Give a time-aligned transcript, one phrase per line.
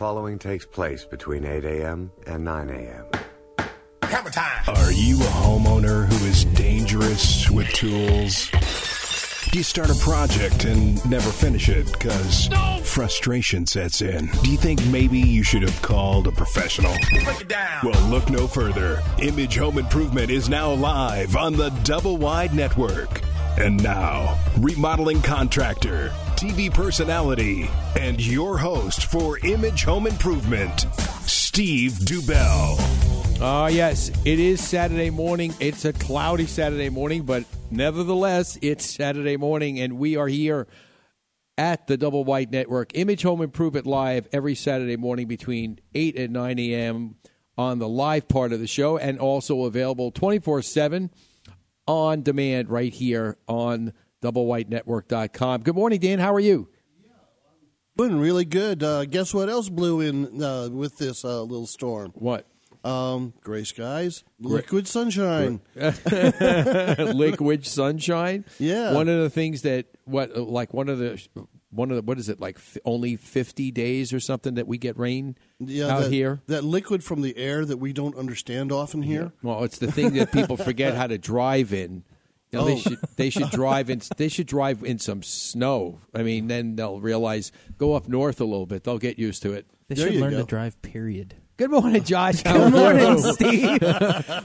[0.00, 2.10] following takes place between 8 a.m.
[2.26, 3.04] and 9 a.m.
[4.04, 4.64] Hammer time.
[4.66, 8.50] Are you a homeowner who is dangerous with tools?
[9.50, 12.48] Do you start a project and never finish it because
[12.82, 14.28] frustration sets in?
[14.42, 16.94] Do you think maybe you should have called a professional?
[17.22, 17.80] Break it down.
[17.84, 19.02] Well, look no further.
[19.18, 23.20] Image Home Improvement is now live on the Double Wide Network.
[23.58, 26.10] And now, remodeling contractor,
[26.40, 27.68] TV personality,
[27.98, 30.86] and your host for Image Home Improvement,
[31.26, 32.76] Steve Dubell.
[33.42, 34.10] Oh, yes.
[34.24, 35.52] It is Saturday morning.
[35.60, 40.66] It's a cloudy Saturday morning, but nevertheless, it's Saturday morning, and we are here
[41.58, 42.92] at the Double Wide Network.
[42.94, 47.16] Image Home Improvement Live every Saturday morning between 8 and 9 a.m.
[47.58, 51.10] on the live part of the show, and also available 24 7
[51.86, 55.62] on demand right here on doublewidenetwork.com.
[55.62, 56.18] Good morning, Dan.
[56.18, 56.68] How are you?
[57.96, 58.82] Doing really good.
[58.82, 62.12] Uh, guess what else blew in uh, with this uh, little storm?
[62.14, 62.46] What?
[62.82, 65.60] Um, gray skies, liquid sunshine.
[65.76, 68.46] liquid sunshine.
[68.58, 68.94] Yeah.
[68.94, 71.22] One of the things that what like one of the
[71.68, 74.78] one of the what is it like f- only 50 days or something that we
[74.78, 76.40] get rain Yeah, out that, here.
[76.46, 79.32] that liquid from the air that we don't understand often here.
[79.42, 82.04] Well, it's the thing that people forget how to drive in.
[82.52, 82.78] You know, they Oh.
[82.78, 86.00] should they should drive in they should drive in some snow.
[86.14, 88.84] I mean, then they'll realize go up north a little bit.
[88.84, 89.66] They'll get used to it.
[89.88, 90.38] They There should learn go.
[90.38, 91.34] to drive, period.
[91.56, 92.42] Good morning, Josh.
[92.42, 93.80] Good morning, Steve.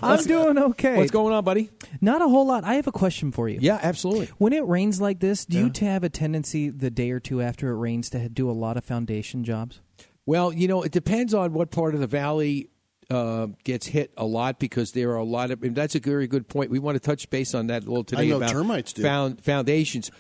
[0.03, 0.97] I'm doing okay.
[0.97, 1.70] What's going on, buddy?
[2.02, 2.66] Not a whole lot.
[2.66, 3.58] I have a question for you.
[3.62, 4.28] Yeah, absolutely.
[4.38, 7.69] When it rains like this, do you have a tendency the day or two after
[7.72, 9.80] it rains to do a lot of foundation jobs?
[10.25, 12.67] Well, you know, it depends on what part of the valley
[13.09, 15.64] uh, gets hit a lot because there are a lot of.
[15.64, 16.70] And that's a very good point.
[16.70, 19.02] We want to touch base on that a little today know about termites do.
[19.02, 20.12] found foundations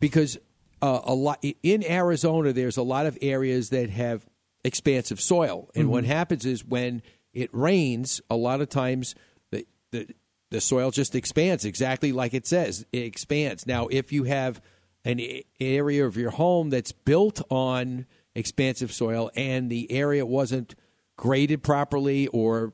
[0.00, 0.38] because
[0.82, 2.52] uh, a lot in Arizona.
[2.52, 4.26] There's a lot of areas that have
[4.64, 7.02] expansive soil, and what happens is when
[7.32, 9.14] it rains, a lot of times
[9.50, 10.14] the the
[10.50, 12.86] the soil just expands exactly like it says.
[12.92, 13.66] It expands.
[13.66, 14.60] Now, if you have
[15.04, 15.20] an
[15.60, 20.74] area of your home that's built on expansive soil and the area wasn't
[21.16, 22.72] graded properly or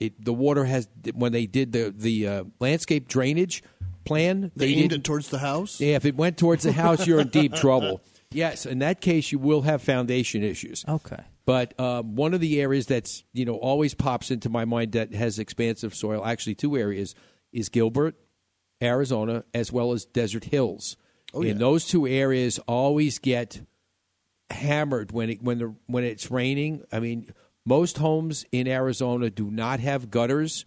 [0.00, 3.62] it, the water has when they did the the uh, landscape drainage
[4.04, 5.80] plan They, they aimed did, it towards the house.
[5.80, 8.00] yeah, if it went towards the house, you're in deep trouble.
[8.32, 10.84] Yes, in that case, you will have foundation issues.
[10.88, 11.22] Okay.
[11.44, 15.12] But um, one of the areas that's you know always pops into my mind that
[15.14, 17.14] has expansive soil, actually two areas,
[17.52, 18.14] is Gilbert,
[18.82, 20.96] Arizona, as well as Desert Hills.
[21.34, 23.60] Oh, and those two areas always get
[24.50, 26.84] hammered when it when the when it's raining.
[26.92, 27.32] I mean,
[27.64, 30.64] most homes in Arizona do not have gutters,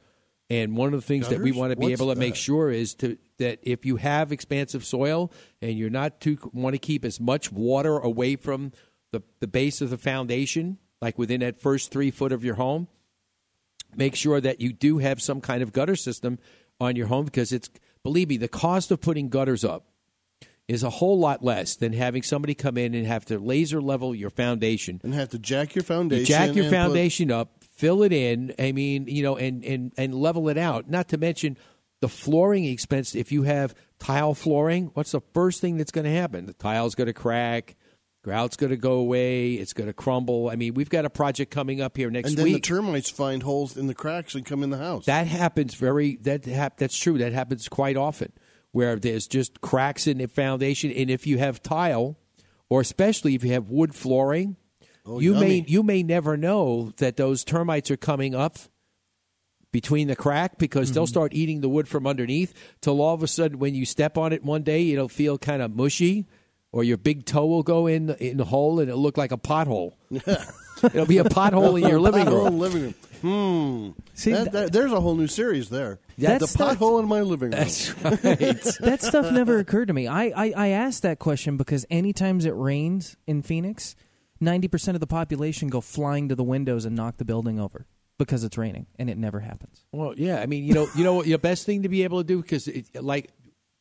[0.49, 2.69] and one of the things that we want to be What's able to make sure
[2.69, 7.03] is to that if you have expansive soil and you're not too want to keep
[7.03, 8.71] as much water away from
[9.11, 12.87] the the base of the foundation, like within that first three foot of your home,
[13.95, 16.37] make sure that you do have some kind of gutter system
[16.79, 17.69] on your home because it's
[18.03, 19.87] believe me the cost of putting gutters up
[20.67, 24.15] is a whole lot less than having somebody come in and have to laser level
[24.15, 26.21] your foundation and have to jack your foundation.
[26.21, 28.53] you jack your and put- foundation up, fill it in.
[28.57, 30.89] I mean, you know, and and and level it out.
[30.89, 31.57] Not to mention
[32.01, 33.15] the flooring expense.
[33.15, 36.45] If you have tile flooring, what's the first thing that's going to happen?
[36.45, 37.75] The tile's going to crack.
[38.23, 39.53] Grout's going to go away.
[39.53, 40.49] It's going to crumble.
[40.49, 42.39] I mean, we've got a project coming up here next week.
[42.39, 45.05] and then the termites find holes in the cracks and come in the house.
[45.05, 46.15] that happens very.
[46.23, 47.19] That hap, that's true.
[47.19, 48.31] That happens quite often,
[48.75, 52.17] where there's just cracks in the foundation, and if you have tile,
[52.67, 54.57] or especially if you have wood flooring,
[55.05, 58.57] Oh, you may you may never know that those termites are coming up
[59.71, 61.09] between the crack because they'll mm-hmm.
[61.09, 64.33] start eating the wood from underneath till all of a sudden when you step on
[64.33, 66.25] it one day it'll feel kind of mushy
[66.75, 69.37] or your big toe will go in in the hole and it'll look like a
[69.37, 69.93] pothole.
[70.83, 72.59] it'll be a pothole in your living room.
[72.59, 72.95] living room.
[73.25, 73.89] Hmm.
[74.13, 75.99] See, That- that- there's a whole new series there.
[76.17, 77.59] That's the stuff- pothole in my living room.
[77.59, 78.21] That's right.
[78.81, 80.07] that stuff never occurred to me.
[80.07, 83.95] I, I, I asked that question because anytime it rains in Phoenix,
[84.43, 87.87] 90% of the population go flying to the windows and knock the building over
[88.19, 89.83] because it's raining, and it never happens.
[89.91, 90.39] Well, yeah.
[90.39, 92.41] I mean, you know, you know, what the best thing to be able to do
[92.41, 93.31] because, like,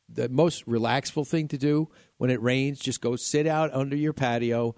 [0.09, 4.13] the most relaxful thing to do when it rains, just go sit out under your
[4.15, 4.75] patio,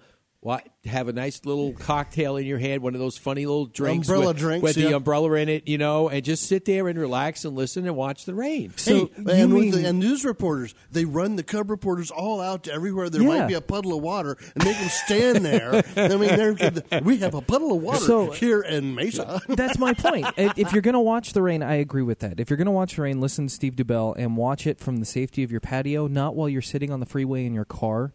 [0.47, 4.07] wa- have a nice little cocktail in your hand, one of those funny little drinks,
[4.07, 6.97] Umbrella with, drinks, with the umbrella in it, you know, and just sit there and
[6.97, 8.73] relax and listen and watch the rain.
[8.77, 12.39] Hey, you and, with mean- the, and news reporters, they run the cub reporters all
[12.39, 13.27] out to everywhere there Yeah.
[13.39, 15.83] might be a puddle of water and make them stand there.
[15.97, 16.55] I mean,
[16.89, 19.41] they're, we have a puddle of water So- here in Mesa.
[19.49, 20.27] That's my point.
[20.37, 22.39] If if you're going to watch the rain, I agree with that.
[22.39, 24.97] If you're going to watch the rain, listen to Steve Dubell and watch it from
[24.97, 28.13] the safety of your patio, not while you're sitting on the freeway in your car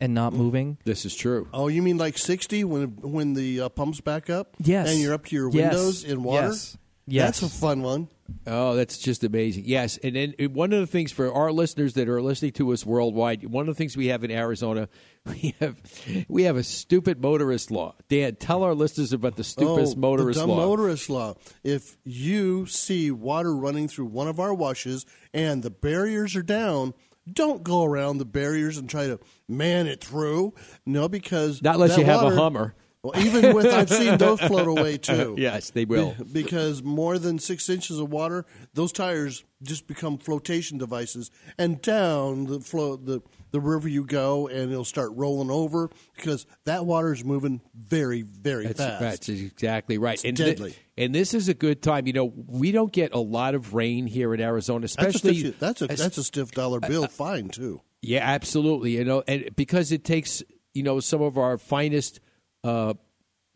[0.00, 0.78] and not moving.
[0.84, 1.48] This is true.
[1.52, 4.54] Oh, you mean like 60 when when the uh, pumps back up?
[4.58, 4.90] Yes.
[4.90, 5.72] And you're up to your Yes.
[5.72, 6.48] windows in water?
[6.48, 6.76] Yes.
[7.08, 7.40] Yes.
[7.40, 8.08] That's a fun one.
[8.48, 9.62] Oh, that's just amazing.
[9.66, 12.72] Yes, and then uh, one of the things for our listeners that are listening to
[12.72, 14.88] us worldwide, one of the things we have in Arizona,
[15.26, 15.80] we have
[16.26, 17.94] we have a stupid motorist law.
[18.08, 20.66] Dan, tell our listeners about the stupidest oh, motorist the dumb law.
[20.66, 21.34] motorist law.
[21.62, 26.94] If you see water running through one of our washes and the barriers are down,
[27.30, 29.18] don't go around the barriers and try to
[29.48, 30.54] man it through.
[30.84, 32.74] No, because Not unless you have a Hummer.
[33.02, 35.36] Well, even with I've seen those float away too.
[35.38, 36.14] Yes, they will.
[36.18, 41.80] Be- because more than six inches of water, those tires just become flotation devices, and
[41.80, 43.22] down the flow the
[43.56, 48.22] the river you go, and it'll start rolling over because that water is moving very
[48.22, 49.00] very That's, fast.
[49.00, 50.22] that's exactly right.
[50.24, 50.74] and deadly.
[50.98, 52.06] and this is a good time.
[52.06, 55.42] You know, we don't get a lot of rain here in Arizona, That's especially a,
[55.44, 57.80] fifty- that's a that's a stiff dollar bill fine too.
[58.02, 58.92] Yeah, absolutely.
[58.92, 60.42] You know, and because it takes
[60.74, 62.20] you know some of our finest
[62.62, 62.94] uh,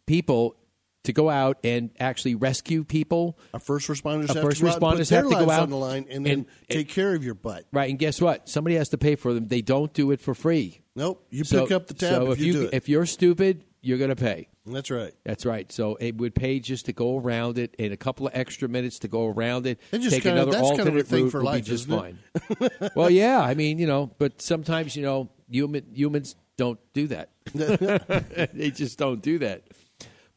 [0.07, 0.57] people
[1.05, 3.39] to go out and actually rescue people.
[3.55, 5.63] Our first responders Our have first to go out put responders have to go out
[5.63, 7.65] on the line and then and- take care of your butt.
[7.73, 8.49] Right, and guess what?
[8.49, 9.49] Somebody has to pay for them.
[9.49, 10.81] They don't do it for free.
[10.95, 12.75] Nope, you So- pick up the tab so if, you, do it.
[12.75, 14.49] If you're stupid, you're going to pay.
[14.67, 15.13] That's right.
[15.25, 15.73] That's right.
[15.73, 18.99] So it would pay just to go around it, and a couple of extra minutes
[19.01, 19.81] to go around it.
[19.91, 22.91] And just take kinda- another that's kind of a thing for life, just isn't fine.
[22.95, 23.41] well, yeah.
[23.41, 27.31] I mean, you know, but sometimes you know, human humans don't do that.
[28.55, 29.63] they just don't do that.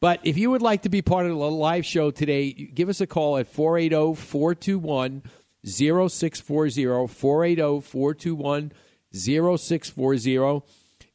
[0.04, 3.00] But if you would like to be part of the live show today, give us
[3.00, 5.22] a call at 480 421
[5.64, 7.06] 0640.
[7.08, 8.72] 480 421
[9.14, 10.62] 0640.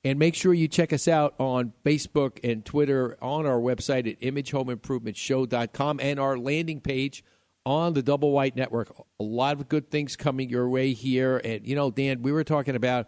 [0.04, 4.20] And make sure you check us out on Facebook and Twitter on our website at
[4.22, 7.24] imagehomeimprovementshow.com and our landing page
[7.68, 8.92] on the Double Wide Network.
[9.20, 11.38] A lot of good things coming your way here.
[11.38, 13.08] And, you know, Dan, we were talking about,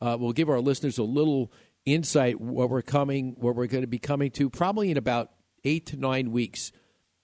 [0.00, 1.52] uh, we'll give our listeners a little
[1.94, 5.30] insight what we're coming, what we're going to be coming to probably in about
[5.64, 6.72] eight to nine weeks,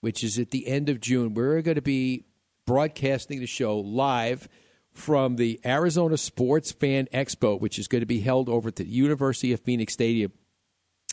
[0.01, 1.35] which is at the end of June.
[1.35, 2.27] We're going to be
[2.67, 4.49] broadcasting the show live
[4.93, 8.87] from the Arizona Sports Fan Expo, which is going to be held over at the
[8.87, 10.33] University of Phoenix Stadium.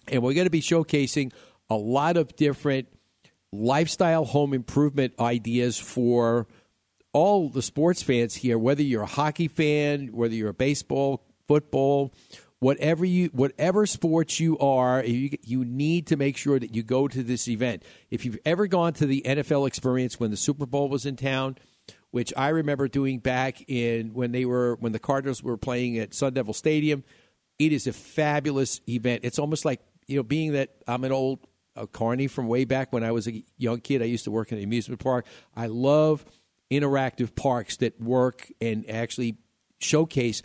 [0.07, 1.31] And we're going to be showcasing
[1.69, 2.87] a lot of different
[3.51, 6.47] lifestyle home improvement ideas for
[7.13, 12.13] all the sports fans here, whether you're a hockey fan, whether you're a baseball, football,
[12.61, 17.07] whatever you whatever sports you are, you, you need to make sure that you go
[17.07, 17.83] to this event.
[18.09, 21.57] If you've ever gone to the NFL experience when the Super Bowl was in town,
[22.11, 26.13] which I remember doing back in when they were when the Cardinals were playing at
[26.13, 27.03] Sun Devil Stadium,
[27.59, 29.21] it is a fabulous event.
[29.23, 31.39] It's almost like you know, being that I'm an old
[31.75, 34.03] uh, carny from way back when I was a young kid.
[34.03, 35.25] I used to work in an amusement park.
[35.55, 36.25] I love
[36.69, 39.37] interactive parks that work and actually
[39.79, 40.43] showcase,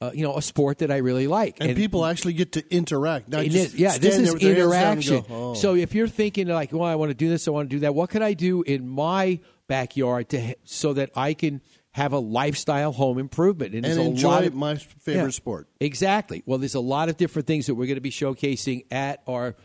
[0.00, 1.56] uh, you know, a sport that I really like.
[1.60, 3.28] And, people actually get to interact.
[3.28, 5.34] Not just yeah, this there is with their hands down and interaction.
[5.34, 5.54] go, oh.
[5.54, 7.80] So if you're thinking like, well, I want to do this, I want to do
[7.80, 7.94] that.
[7.94, 11.60] What can I do in my backyard to so that I can
[11.92, 15.30] have a lifestyle home improvement and there's a enjoy lot of- my favorite Yeah.
[15.30, 15.66] sport.
[15.80, 16.42] Exactly.
[16.44, 19.56] Well, there's a lot of different things that we're going to be showcasing at our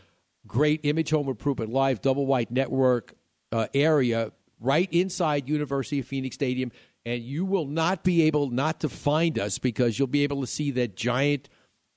[0.46, 3.14] great Image Home Improvement Live Double Wide Network
[3.52, 6.72] uh, area right inside University of Phoenix Stadium.
[7.04, 10.46] And you will not be able not to find us because you'll be able to
[10.46, 11.48] see that giant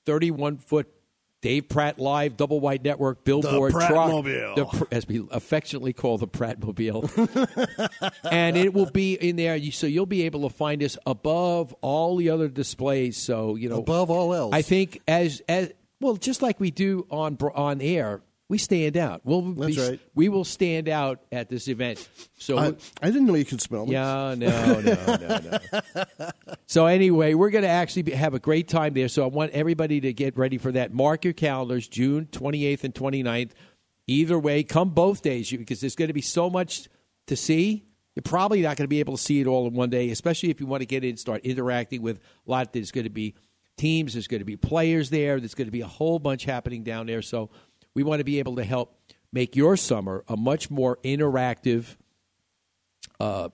[0.04, 0.88] 31 foot
[1.42, 8.10] Dave Pratt Live Double Wide Network billboard truck, the as we affectionately call the Prattmobile,
[8.32, 9.60] and it will be in there.
[9.70, 13.16] So you'll be able to find us above all the other displays.
[13.16, 14.54] So you know, Above all else.
[14.54, 19.22] I think as as well, just like we do on on air, we stand out.
[19.24, 20.00] We'll That's be, right.
[20.14, 22.08] We will stand out at this event.
[22.38, 23.92] So I, I didn't know you could smell me.
[23.92, 26.30] yeah, no, no, no, no.
[26.66, 29.08] so anyway, we're going to actually be, have a great time there.
[29.08, 30.94] So I want everybody to get ready for that.
[30.94, 33.50] Mark your calendars, June 28th and 29th.
[34.06, 36.88] Either way, come both days because there's going to be so much
[37.26, 37.84] to see.
[38.14, 40.50] You're probably not going to be able to see it all in one day, especially
[40.50, 42.72] if you want to get in, and start interacting with a lot.
[42.72, 43.34] There's going to be
[43.76, 46.82] teams, there's going to be players there, there's going to be a whole bunch happening
[46.82, 47.20] down there.
[47.20, 47.50] So
[47.96, 48.94] we want to be able to help
[49.32, 51.96] make your summer a much more interactive
[53.18, 53.48] uh,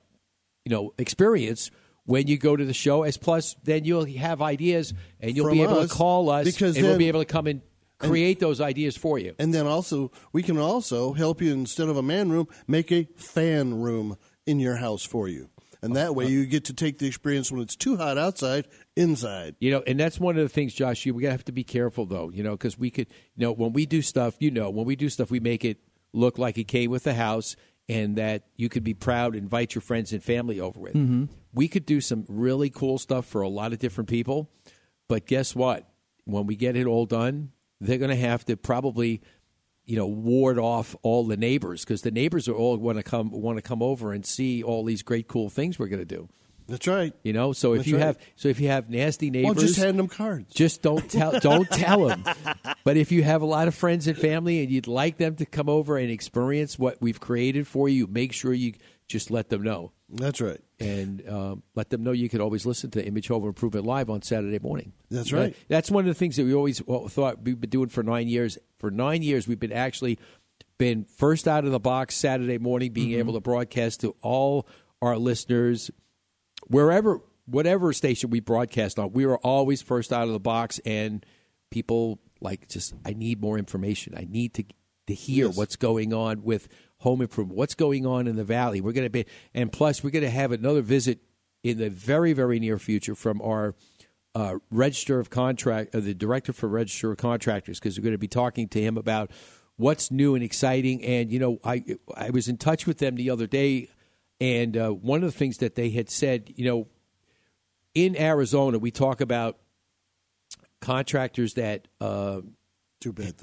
[0.65, 1.71] you know experience
[2.05, 3.05] when you go to the show.
[3.05, 6.45] As plus, then you'll have ideas and you'll From be able us, to call us
[6.45, 7.63] because and we'll be able to come and
[7.99, 9.33] create those ideas for you.
[9.39, 13.05] And then also, we can also help you instead of a man room, make a
[13.15, 15.51] fan room in your house for you.
[15.83, 19.57] And that way, you get to take the experience when it's too hot outside inside.
[19.59, 21.05] You know, and that's one of the things, Josh.
[21.05, 22.31] You we have to be careful though.
[22.31, 24.95] You know, because we could, you know, when we do stuff, you know, when we
[24.95, 25.79] do stuff, we make it
[26.13, 27.57] look like it came with the house,
[27.89, 30.95] and that you could be proud, invite your friends and family over with.
[30.95, 31.25] Mm-hmm.
[31.53, 34.51] We could do some really cool stuff for a lot of different people,
[35.09, 35.89] but guess what?
[36.25, 39.21] when we get it all done, they're going to have to probably,
[39.85, 43.31] you know, ward off all the neighbors because the neighbors are all want to come
[43.31, 46.29] want to come over and see all these great cool things we're going to do.
[46.69, 47.13] That's right.
[47.25, 48.07] You know, so if That's you right.
[48.07, 50.55] have so if you have nasty Well, neighbors, just hand them cards.
[50.55, 52.25] just don't tell don't tell them.
[52.85, 55.45] But if you have a lot of friends and family and you'd like them to
[55.45, 58.75] come over and experience what we've created for you, make sure you
[59.09, 60.61] just let them know That's right.
[60.79, 64.23] and um, let them know you can always listen to Image Home Improvement live on
[64.23, 64.93] Saturday morning.
[65.11, 65.57] That's Uh, right.
[65.69, 68.29] that's one of the things that we always well, thought we've been doing for nine
[68.29, 68.59] years.
[68.79, 70.19] For nine years, we've been actually
[70.79, 73.19] been first out of the box Saturday morning, being Mm-hmm.
[73.21, 74.67] able to broadcast to all
[75.01, 75.91] our listeners
[76.67, 79.13] wherever, whatever station we broadcast on.
[79.13, 81.25] We were always first out of the box, and
[81.71, 84.15] people like just I need more information.
[84.17, 84.65] I need to
[85.09, 85.57] to hear Yes.
[85.57, 86.69] what's going on with
[87.03, 87.57] home improvement.
[87.57, 88.81] What's going on in the valley?
[88.81, 91.21] We're going to be, and plus we're going to have another visit
[91.63, 93.75] in the very very near future from our
[94.35, 98.19] uh, register of contract, uh, the director for register of contractors, because we're going to
[98.19, 99.31] be talking to him about
[99.77, 101.05] what's new and exciting.
[101.05, 101.85] And you know, I
[102.17, 103.89] I was in touch with them the other day,
[104.41, 106.89] and uh, one of the things that they had said, you know,
[107.95, 109.59] in Arizona, we talk about
[110.81, 112.41] contractors that uh,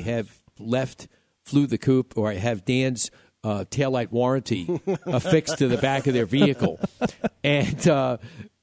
[0.03, 1.07] have left
[1.43, 3.09] flew the coop or have Dan's
[3.43, 6.79] uh, taillight warranty affixed to the back of their vehicle.
[7.43, 8.17] And uh,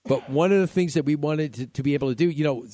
[0.04, 2.44] but one of the things that we wanted to, to be able to do, you
[2.44, 2.66] know,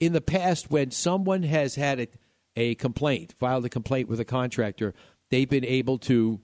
[0.00, 2.08] in the past when someone has had a,
[2.56, 4.94] a complaint, filed a complaint with a contractor,
[5.30, 6.40] they've been able to,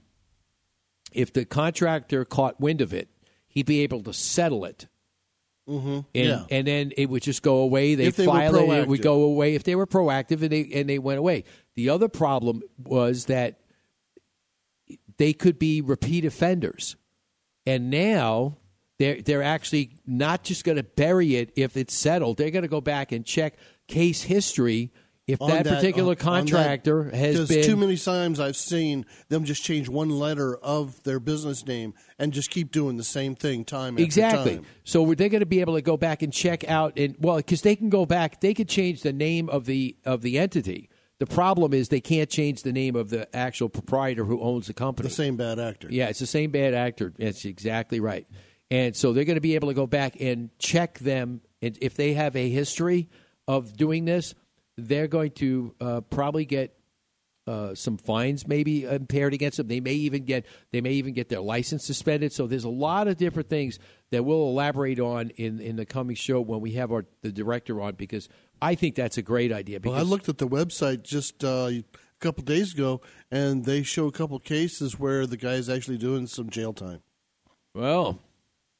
[1.12, 3.08] if the contractor caught wind of it,
[3.48, 4.86] he'd be able to settle it.
[5.68, 5.88] Mm-hmm.
[5.88, 6.44] And, Yeah.
[6.50, 7.94] and then it would just go away.
[7.94, 10.88] They they file it, it would go away if they were proactive and they and
[10.88, 11.44] they went away.
[11.76, 13.60] The other problem was that
[15.22, 16.96] they could be repeat offenders,
[17.64, 18.56] and now
[18.98, 22.38] they're they're actually not just going to bury it if it's settled.
[22.38, 23.54] They're going to go back and check
[23.86, 24.90] case history
[25.28, 29.06] if On that, particular on- on that, contractor has been too many times I've seen
[29.28, 33.36] them just change one letter of their business name and just keep doing the same
[33.36, 34.56] thing time Exactly.
[34.56, 34.66] time.
[34.82, 37.62] So they're going to be able to go back and check out and well, because
[37.62, 40.88] they can go back, they could change the name of the of the entity.
[41.18, 44.74] The problem is they can't change the name of the actual proprietor who owns the
[44.74, 45.08] company.
[45.08, 45.88] The same bad actor.
[45.90, 47.12] Yeah, it's the same bad actor.
[47.16, 48.26] That's exactly right.
[48.70, 51.94] And so they're going to be able to go back and check them, and if
[51.94, 53.08] they have a history
[53.46, 54.34] of doing this,
[54.76, 56.76] they're going to uh, probably get
[57.46, 59.66] uh, some fines maybe impaired against them.
[59.66, 62.32] They may even get they may even get their license suspended.
[62.32, 63.78] So there's a lot of different things
[64.10, 67.80] that we'll elaborate on in, in the coming show when we have our the director
[67.80, 68.28] on because
[68.62, 69.80] I think that's a great idea.
[69.80, 71.84] Because Well, I looked at the website just uh, a
[72.20, 73.00] couple days ago,
[73.30, 77.02] and they show a couple cases where the guy's actually doing some jail time.
[77.74, 78.20] well,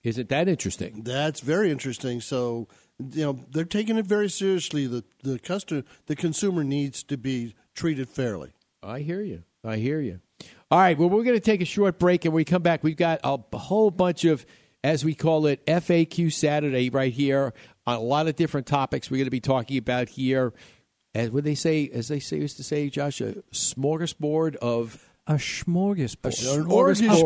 [0.04, 1.02] isn't that interesting?
[1.04, 2.20] That's very interesting.
[2.20, 2.66] So,
[2.98, 4.86] you know, they're taking it very seriously.
[4.86, 8.52] The the customer, the consumer needs to be treated fairly.
[8.82, 9.44] I hear you.
[9.64, 10.20] I hear you.
[10.70, 10.98] All right.
[10.98, 13.20] Well, we're going to take a short break, and when we come back, we've got
[13.22, 14.44] a whole bunch of,
[14.82, 17.52] as we call it, FAQ Saturday right here
[17.86, 20.52] on a lot of different topics we're going to be talking about here.
[21.14, 25.34] As what they say, as they say, used to say, Josh, a smorgasbord of A
[25.34, 26.62] smorgasbord.
[26.62, 27.18] a orgasbord.
[27.18, 27.22] A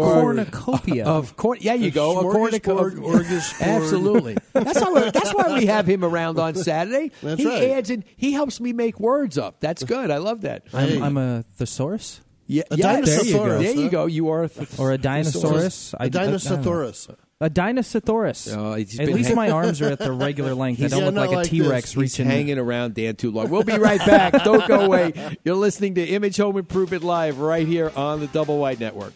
[0.51, 1.05] cornucopia.
[1.07, 1.59] of corn.
[1.61, 2.19] Yeah, you go.
[2.19, 2.99] A cornucopia.
[3.61, 4.37] Absolutely.
[4.53, 5.11] That's why.
[5.11, 7.13] That's why we have him around on Saturday.
[7.23, 7.63] That's he right.
[7.71, 8.05] adds in.
[8.17, 9.61] He helps me make words up.
[9.61, 10.11] That's good.
[10.11, 10.65] I love that.
[10.73, 13.09] I'm, I'm a thesaurus Yeah, A yes.
[13.09, 14.07] Dinosaurus, There you go.
[14.07, 15.95] You are a th- or a dinosaurus.
[16.01, 17.09] A Dinosaurus.
[17.38, 18.50] A Dinosaurus.
[18.57, 20.83] Oh, he's At least hang- my arms are at the regular length.
[20.83, 21.90] I don't look like a like T Rex this.
[21.93, 22.26] He's reaching.
[22.26, 23.50] hanging around Dan too long.
[23.50, 24.33] We'll be right back.
[24.45, 25.37] Don't go away.
[25.45, 29.12] You're listening to Image Home Improvement Live right here on the Double Wide Network.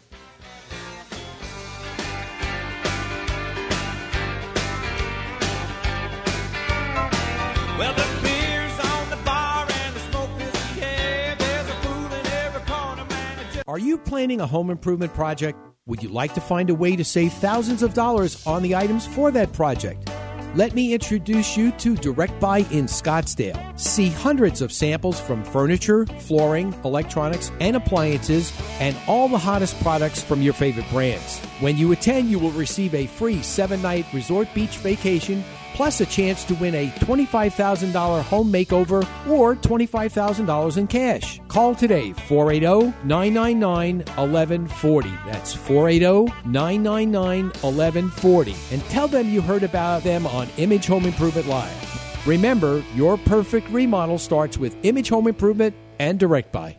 [7.79, 11.35] Well, the beer's on the bar and the smoke is in the air.
[11.39, 13.63] There's a fool in every corner, man.
[13.67, 15.59] Are you planning a home improvement project?
[15.87, 19.07] Would you like to find a way to save thousands of dollars on the items
[19.07, 20.11] for that project?
[20.55, 23.79] Let me introduce you to Direct Buy in Scottsdale.
[23.81, 30.23] See hundreds of samples from furniture, flooring, electronics, and appliances, and all the hottest products
[30.23, 31.39] from your favorite brands.
[31.61, 35.43] When you attend, you will receive a free seven night resort beach vacation
[35.81, 41.41] plus a chance to win a $25,000 home makeover or $25,000 in cash.
[41.49, 45.09] Call today 480 999 1140.
[45.25, 48.55] That's 480 999 1140.
[48.73, 52.27] And tell them you heard about them on Image Home Improvement Live.
[52.27, 56.77] Remember, your perfect remodel starts with Image Home Improvement and Direct Buy.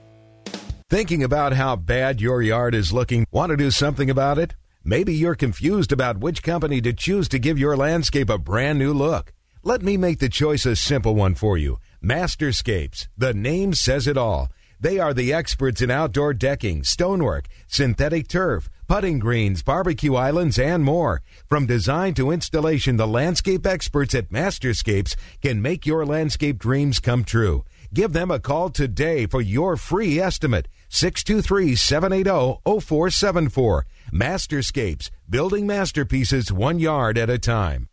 [0.92, 3.26] Thinking about how bad your yard is looking?
[3.32, 4.54] Want to do something about it?
[4.84, 8.94] Maybe you're confused about which company to choose to give your landscape a brand new
[8.94, 9.32] look.
[9.62, 11.78] Let me make the choice a simple one for you.
[12.04, 14.50] Masterscapes, the name says it all.
[14.80, 20.84] They are the experts in outdoor decking, stonework, synthetic turf, putting greens, barbecue islands, and
[20.84, 21.22] more.
[21.48, 27.24] From design to installation, the landscape experts at Masterscapes can make your landscape dreams come
[27.24, 27.64] true.
[27.94, 30.68] Give them a call today for your free estimate.
[30.90, 33.86] 623 780 0474.
[34.12, 37.88] Masterscapes, building masterpieces one yard at a time.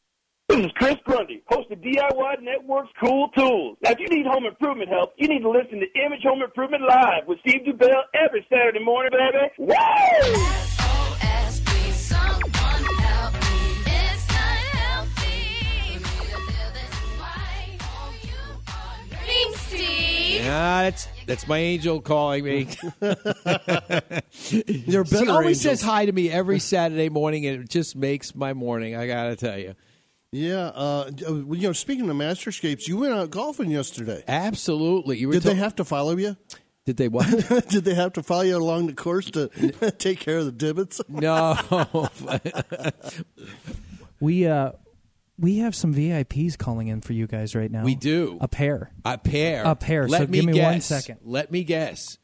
[0.48, 3.76] This is Chris Grundy, host of DIY Network's Cool Tools.
[3.82, 6.82] Now, if you need home improvement help, you need to listen to Image Home Improvement
[6.88, 9.52] Live with Steve Dubell every Saturday morning, baby.
[9.58, 10.68] Woo!
[20.40, 22.68] Ah, that's that's my angel calling me.
[23.00, 23.14] You're
[25.04, 25.60] She always angels.
[25.60, 28.96] says hi to me every Saturday morning, and it just makes my morning.
[28.96, 29.74] I gotta tell you,
[30.32, 34.22] Yeah, uh, you know, speaking of Masterscapes, you went out golfing yesterday.
[34.28, 35.18] absolutely.
[35.18, 36.36] You were Did they have to follow you?
[36.84, 37.26] Did they what?
[37.68, 39.48] Did they have to follow you along the course to
[39.98, 41.00] take care of the divots?
[41.08, 41.56] no.
[44.20, 44.72] We uh,
[45.38, 47.84] we have some VIPs calling in for you guys right now.
[47.84, 48.38] We do.
[48.40, 48.90] a pair.
[49.04, 49.64] A pair.
[49.64, 50.08] A pair.
[50.08, 50.64] Let So me give me guess.
[50.72, 51.20] one second.
[51.22, 52.18] Let me guess.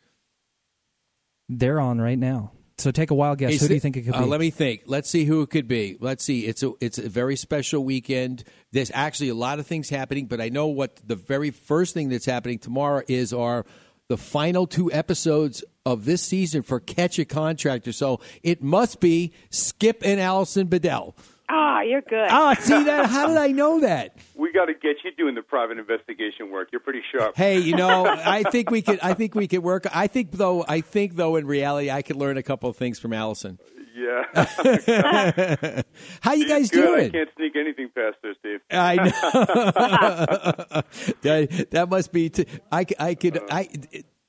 [1.49, 2.53] They're on right now.
[2.79, 3.53] So take a wild guess.
[3.53, 4.27] Is Who do you think it could uh, be?
[4.27, 4.83] Let me think.
[4.87, 5.97] Let's see who it could be.
[6.01, 6.45] Let's see.
[6.47, 8.43] It's a it's a very special weekend.
[8.73, 12.09] There's actually a lot of things happening, but I know what the very first thing
[12.09, 13.65] that's happening tomorrow is our
[14.09, 17.93] the final two episodes of this season for Catch a Contractor.
[17.93, 21.15] So it must be Skip and Allison Bedell.
[21.49, 22.29] Ah, you're good.
[22.31, 23.07] Ah, see that?
[23.11, 24.17] How did I know that?
[24.35, 26.69] We got to get you doing the private investigation work.
[26.73, 27.37] You're pretty sharp.
[27.37, 28.99] Hey, you know, I think we could.
[29.01, 29.87] I think we could work.
[29.95, 30.65] I think though.
[30.67, 33.59] I think though, in reality, I could learn a couple of things from Allison.
[33.95, 34.25] Yeah.
[36.21, 36.83] How you guys Good.
[36.83, 37.07] doing?
[37.07, 38.61] I can't sneak anything past there, Steve.
[38.71, 40.83] I know.
[41.23, 42.29] that, that must be.
[42.31, 43.41] T- I, c- I could.
[43.51, 43.69] I.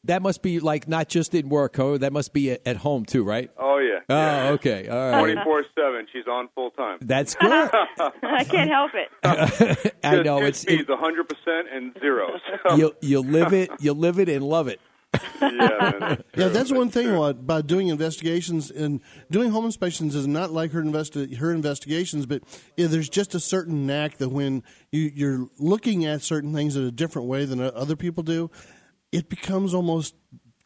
[0.06, 1.80] That must be like not just in work.
[1.80, 3.50] Oh, that must be at, at home too, right?
[3.58, 4.00] Oh yeah.
[4.10, 4.88] Oh, okay.
[4.88, 5.20] All right.
[5.20, 6.08] Twenty four seven.
[6.14, 7.00] She's on full time.
[7.02, 7.52] That's good.
[8.22, 9.96] I can't help it.
[10.04, 10.60] I know it's.
[10.60, 12.40] speeds, hundred percent and zeros.
[12.68, 13.72] So, you you live it.
[13.80, 14.80] You live it and love it.
[15.42, 16.24] yeah, man.
[16.36, 19.00] Yeah, that's one thing about, about doing investigations and
[19.32, 22.44] doing home inspections is not like her investi- her investigations, but
[22.76, 26.84] yeah, there's just a certain knack that when you, you're looking at certain things in
[26.84, 28.52] a different way than other people do,
[29.12, 30.16] it becomes almost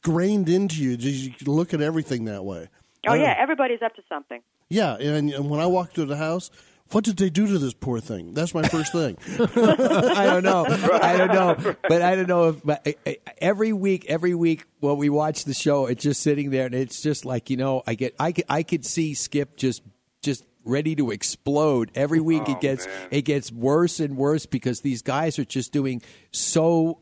[0.04, 0.92] grained into you.
[0.92, 2.68] You look at everything that way.
[3.08, 4.42] Oh yeah, everybody's up to something.
[4.70, 4.96] yeah.
[4.96, 6.50] And, and when I walk through the house,
[6.92, 8.34] what did they do to this poor thing?
[8.34, 9.16] That's my first thing.
[9.40, 10.66] I don't know.
[10.68, 11.76] I don't know.
[11.88, 15.46] But I don't know if but I- I- every week, every week when we watch
[15.46, 18.32] the show, it's just sitting there, and it's just like you know, I get, I
[18.32, 19.82] could, I could see Skip just,
[20.24, 22.44] just ready to explode every week.
[22.48, 23.08] Oh, it gets, man.
[23.12, 27.00] it gets worse and worse because these guys are just doing so,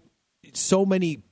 [0.54, 1.24] so many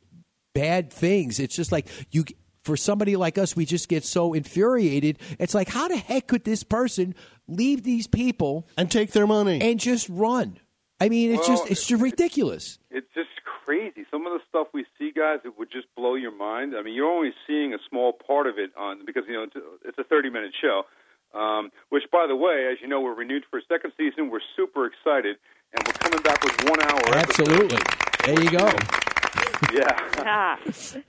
[0.56, 1.40] bad things.
[1.40, 2.24] It's just like you.
[2.64, 5.20] For somebody like us, we just get so infuriated.
[5.38, 7.14] It's like, how the heck could this person
[7.48, 10.58] leave these people and take their money and just run?
[11.00, 12.80] I mean, it's Well, just it's just ridiculous.
[12.90, 13.30] It's just
[13.66, 14.08] crazy.
[14.10, 16.74] Some of the stuff we see, guys, it would just blow your mind.
[16.76, 19.46] I mean, you're only seeing a small part of it on because you know
[19.84, 20.84] it's a, 30 minute show.
[21.38, 24.32] Um, which, by the way, as you know, we're renewed for a second season.
[24.32, 25.36] We're super excited,
[25.78, 27.14] and we're coming back with one hour.
[27.14, 27.78] Absolutely.
[28.26, 29.05] There you go.
[29.74, 29.92] Yeah.
[30.20, 30.58] Ah.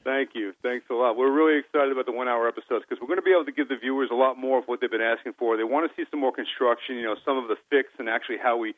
[0.05, 0.53] Thank you.
[0.63, 1.17] Thanks a lot.
[1.17, 3.53] We're really excited about the one hour episodes because we're going to be able to
[3.53, 5.57] give the viewers a lot more of what they've been asking for.
[5.57, 8.39] They want to see some more construction, you know, some of the fix and actually
[8.43, 8.75] how we,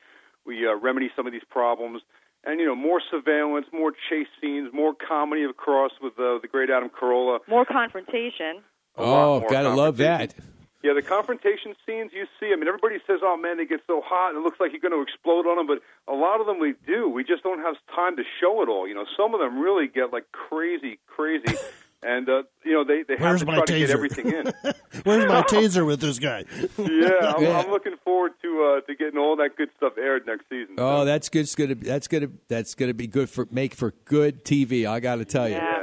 [0.47, 2.03] we uh, remedy some of these problems.
[2.45, 6.49] And, you know, more surveillance, more chase scenes, more comedy, of course, with uh, the
[6.51, 7.41] great Adam Carolla.
[7.49, 8.63] More confrontation.
[8.97, 10.35] A Oh, more gotta love that.
[10.83, 12.53] Yeah, the confrontation scenes you see.
[12.53, 14.81] I mean, everybody says, "Oh man, they get so hot, and it looks like you're
[14.81, 17.09] going to explode on them." But a lot of them we do.
[17.09, 18.87] We just don't have time to show it all.
[18.87, 21.57] You know, some of them really get like crazy, crazy,
[22.05, 24.53] and uh, you know they they have to my try to get everything in.
[25.03, 26.45] Where's my taser with this guy?
[26.79, 27.59] yeah, I'm, Yeah.
[27.59, 30.77] I'm looking forward to uh, to getting all that good stuff aired next season.
[30.79, 31.41] Oh, that's good.
[31.41, 34.87] It's gonna that's gonna that's gonna be good for make for good TV.
[34.87, 35.57] I got to tell you.
[35.57, 35.78] yeah.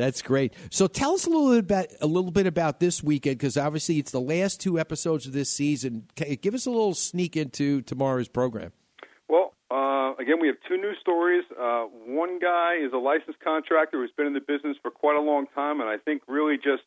[0.00, 0.54] That's great.
[0.70, 3.98] So tell us a little bit about a little bit about this weekend because obviously
[3.98, 6.06] it's the last two episodes of this season.
[6.40, 8.72] Give us a little sneak into tomorrow's program.
[9.28, 11.44] Well, uh, again, we have two news stories.
[11.52, 15.20] Uh, one guy is a licensed contractor who's been in the business for quite a
[15.20, 16.82] long time, and I think really just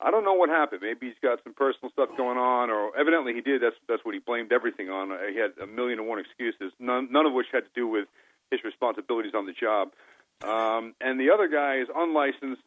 [0.00, 0.80] I don't know what happened.
[0.82, 3.62] Maybe he's got some personal stuff going on, or evidently he did.
[3.62, 5.16] That's that's what he blamed everything on.
[5.32, 8.08] He had a million and one excuses, none none of which had to do with
[8.50, 9.92] his responsibilities on the job.
[10.42, 12.62] Um, and the other guy is unlicensed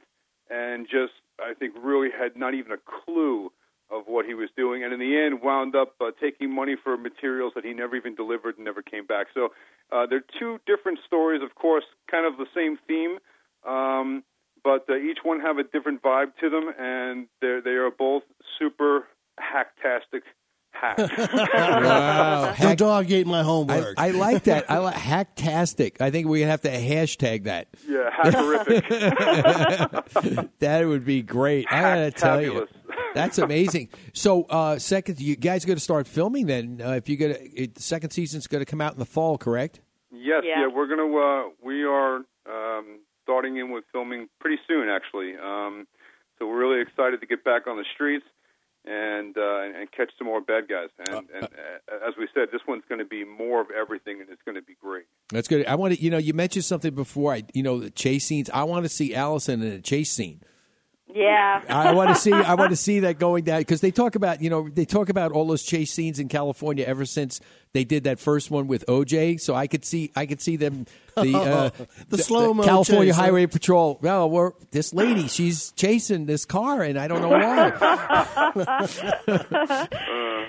[0.49, 3.51] and just I think really had not even a clue
[3.89, 6.95] of what he was doing, and in the end, wound up uh, taking money for
[6.95, 9.27] materials that he never even delivered and never came back.
[9.33, 9.49] So
[9.91, 13.17] uh, they're two different stories, of course, kind of the same theme,
[13.67, 14.23] um,
[14.63, 18.23] but uh, each one have a different vibe to them, and they they are both
[18.57, 19.07] super
[19.39, 20.21] hacktastic
[20.71, 21.01] hacks.
[21.51, 22.53] Wow.
[22.59, 23.95] The dog ate my homework.
[23.97, 24.69] I, I like that.
[24.69, 26.01] I like hacktastic.
[26.01, 27.67] I think we have to hashtag that.
[27.87, 28.89] yeah, hackerific.
[30.59, 31.67] That would be great.
[31.71, 32.67] I gotta tell you,
[33.13, 33.89] that's amazing.
[34.13, 36.81] So, uh, second, you guys going to start filming then?
[36.83, 39.37] Uh, if you get it, the second season's going to come out in the fall,
[39.37, 39.81] correct?
[40.11, 40.61] Yes, Yeah.
[40.61, 41.15] yeah, we're gonna.
[41.15, 42.17] Uh, we are
[42.49, 45.35] um, starting in with filming pretty soon, actually.
[45.37, 45.87] Um,
[46.39, 48.25] so we're really excited to get back on the streets
[48.85, 50.89] and uh, and, and catch some more bad guys.
[50.99, 54.29] And, and uh, as we said, this one's going to be more of everything, and
[54.29, 55.05] it's going to be great.
[55.29, 55.65] That's good.
[55.67, 57.33] I want to, you know, you mentioned something before.
[57.33, 58.49] I, you know, the chase scenes.
[58.49, 60.41] I want to see Allison in a chase scene.
[61.13, 61.61] Yeah.
[61.67, 62.33] I want to see.
[62.33, 65.09] I want to see that going down because they talk about, you know, they talk
[65.09, 67.41] about all those chase scenes in California ever since
[67.73, 69.39] they did that first one with OJ.
[69.39, 71.69] So I could see, I could see them the uh,
[72.09, 73.21] The slow-mo California chase, huh?
[73.23, 73.99] Highway Patrol.
[74.01, 75.27] Well, we're this lady.
[75.27, 77.71] She's chasing this car, and I don't know why.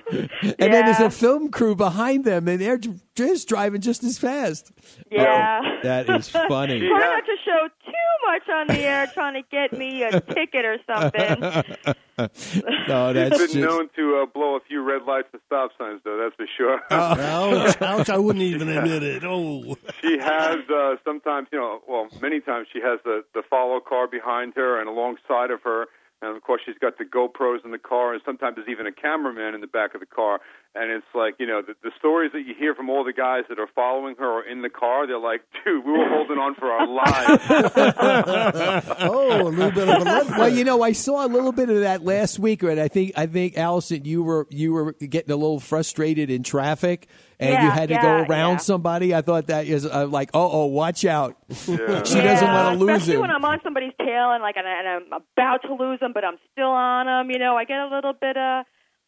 [0.42, 2.80] and then there's a film crew behind them, and they're
[3.14, 4.72] just driving just as fast.
[5.11, 5.78] Yeah.
[5.82, 6.80] That is funny.
[6.80, 10.64] Try not to show too much on the air, trying to get me a ticket
[10.64, 11.94] or something.
[12.88, 13.55] no, that's She's just.
[13.55, 16.18] been known to uh, blow a few red lights and stop signs, though.
[16.18, 16.81] That's for sure.
[16.90, 19.22] ouch, ouch, I wouldn't even admit it.
[19.25, 19.77] Oh.
[20.01, 24.07] she has uh, sometimes, you know, well, many times she has the the follow car
[24.09, 25.87] behind her and alongside of her,
[26.22, 28.92] and of course she's got the GoPros in the car, and sometimes there's even a
[28.92, 30.40] cameraman in the back of the car.
[30.74, 33.42] And it's like, you know, the, the stories that you hear from all the guys
[33.50, 36.54] that are following her or in the car, they're like, dude, we were holding on
[36.54, 37.42] for our lives.
[39.00, 41.68] oh, a little bit of a lead Well, you know, I saw a little bit
[41.68, 45.30] of that last week, and I think I think Allison, you were you were getting
[45.30, 47.06] a little frustrated in traffic,
[47.38, 48.58] and you had to yeah, go around yeah.
[48.58, 49.14] somebody.
[49.14, 51.36] I thought that is uh, like, oh, oh, watch out.
[51.54, 53.20] she doesn't want to lose especially him.
[53.20, 56.12] when I'm on somebody's tail and like and, I, and I'm about to lose them,
[56.12, 57.30] but I'm still on them.
[57.30, 58.64] You know, I get a little bit of,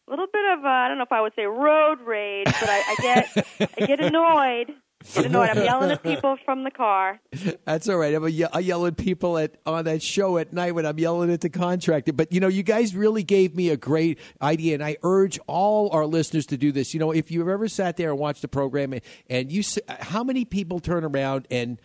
[0.07, 2.69] a little bit of, uh, I don't know if I would say road rage, but
[2.69, 3.47] I, I get,
[3.81, 4.75] I get annoyed.
[5.13, 5.49] Get annoyed.
[5.49, 7.19] I'm yelling at people from the car.
[7.65, 8.13] That's all right.
[8.13, 10.97] I'm a, ye- I yell at people at on that show at night when I'm
[10.97, 12.13] yelling at the contractor.
[12.13, 15.89] But you know, you guys really gave me a great idea, and I urge all
[15.91, 16.93] our listeners to do this.
[16.93, 20.23] You know, if you've ever sat there and watched the program, and, and you, how
[20.23, 21.79] many people turn around and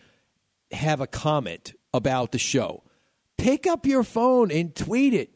[0.71, 2.83] have a comment about the show?
[3.37, 5.31] Pick up your phone and tweet it.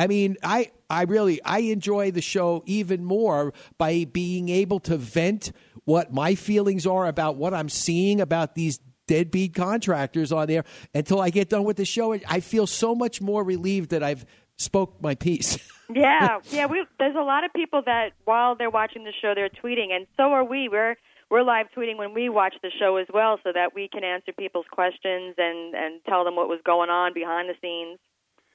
[0.00, 4.96] I mean, I I really I enjoy the show even more by being able to
[4.96, 5.52] vent
[5.84, 11.20] what my feelings are about what I'm seeing about these deadbeat contractors on there until
[11.20, 12.14] I get done with the show.
[12.14, 14.24] I feel so much more relieved that I've
[14.56, 15.58] spoke my piece.
[15.92, 16.66] Yeah, yeah.
[16.66, 20.06] We there's a lot of people that while they're watching the show, they're tweeting, and
[20.16, 20.68] so are we.
[20.68, 20.94] We're
[21.28, 24.30] we're live tweeting when we watch the show as well, so that we can answer
[24.30, 27.98] people's questions and and tell them what was going on behind the scenes.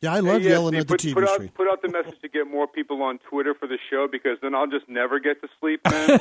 [0.01, 1.49] Yeah, I love Hey, yes, yelling Steve, at the put, TV put out, screen.
[1.49, 4.53] Put out the message to get more people on Twitter for the show because then
[4.53, 6.09] I'll just never get to sleep, man.
[6.11, 6.19] as,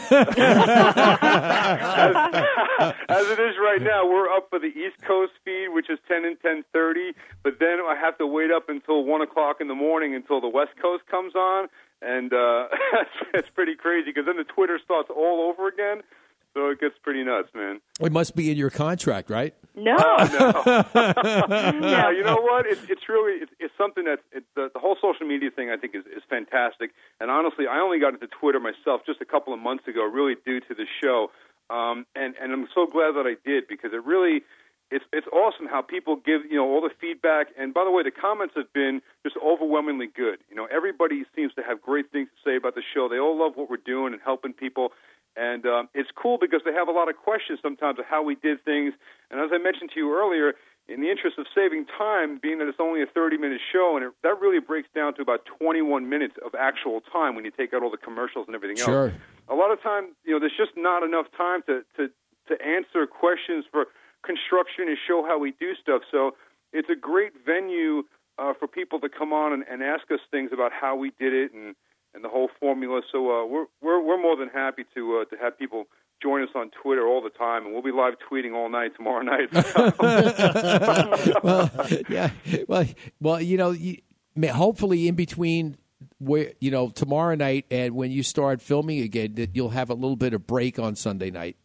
[3.08, 6.24] as it is right now, we're up for the East Coast feed, which is 10
[6.24, 7.14] and 10:30.
[7.42, 10.48] But then I have to wait up until one o'clock in the morning until the
[10.48, 11.68] West Coast comes on,
[12.00, 12.68] and uh,
[13.34, 16.02] it's pretty crazy because then the Twitter starts all over again.
[16.54, 17.80] So it gets pretty nuts, man.
[18.00, 19.54] it must be in your contract, right?
[19.74, 20.84] No, no.
[20.94, 22.64] yeah, you know what?
[22.66, 25.76] It's it's really it's, it's something that it, the, the whole social media thing I
[25.76, 26.92] think is is fantastic.
[27.20, 30.36] And honestly, I only got into Twitter myself just a couple of months ago, really
[30.46, 31.32] due to the show.
[31.70, 34.42] Um, and and I'm so glad that I did because it really
[34.90, 37.48] it's it's awesome how people give you know all the feedback.
[37.58, 40.38] And by the way, the comments have been just overwhelmingly good.
[40.50, 43.08] You know, everybody seems to have great things to say about the show.
[43.08, 44.92] They all love what we're doing and helping people.
[45.36, 48.36] And um, it's cool because they have a lot of questions sometimes of how we
[48.36, 48.94] did things.
[49.30, 50.54] And as I mentioned to you earlier,
[50.86, 54.04] in the interest of saving time, being that it's only a 30 minute show, and
[54.04, 57.72] it, that really breaks down to about 21 minutes of actual time when you take
[57.74, 59.08] out all the commercials and everything Sure.
[59.08, 59.14] else.
[59.48, 62.08] A lot of time, you know, there's just not enough time to, to,
[62.48, 63.86] to answer questions for
[64.24, 66.02] construction and show how we do stuff.
[66.10, 66.32] So
[66.72, 68.04] it's a great venue
[68.38, 71.32] uh, for people to come on and, and ask us things about how we did
[71.32, 71.76] it and,
[72.14, 73.02] and the whole formula.
[73.12, 75.87] So uh, we're, we're, we're more than happy to, uh, to have people
[76.22, 79.22] join us on Twitter all the time, and we'll be live tweeting all night tomorrow
[79.22, 79.52] night.
[81.44, 81.70] well,
[82.08, 82.30] yeah.
[82.66, 82.87] Well,
[83.20, 83.98] well, you know, you,
[84.50, 85.76] hopefully in between
[86.18, 89.94] where you know tomorrow night and when you start filming again, that you'll have a
[89.94, 91.56] little bit of break on Sunday night.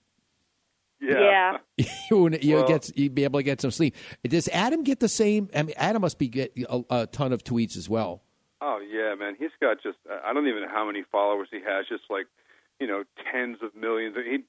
[1.01, 1.57] Yeah.
[2.11, 3.95] you'll you'll Well- get you'll be able to get some sleep.
[4.23, 5.49] Does Adam get the same?
[5.55, 8.21] I mean, Adam must be get a, a ton of tweets as well.
[8.61, 9.35] Oh yeah, man.
[9.39, 11.85] He's got just I don't even know how many followers he has.
[11.87, 12.27] Just like
[12.79, 14.15] you know, tens of millions.
[14.15, 14.39] He,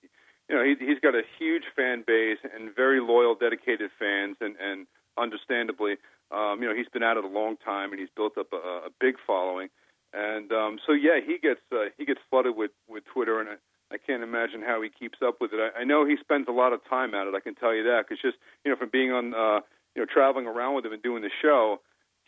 [0.48, 4.56] you know, he, he's got a huge fan base and very loyal, dedicated fans, and
[4.60, 4.86] and
[5.18, 5.96] understandably,
[6.30, 8.56] um, you know, he's been at it a long time and he's built up a,
[8.56, 9.68] a big following.
[10.12, 13.48] And um, so yeah, he gets uh, he gets flooded with with Twitter, and
[13.92, 15.60] I, can't imagine how he keeps up with it.
[15.60, 17.34] I, I know he spends a lot of time at it.
[17.34, 19.60] I can tell you that because just you know from being on uh,
[19.94, 21.80] you know traveling around with him and doing the show,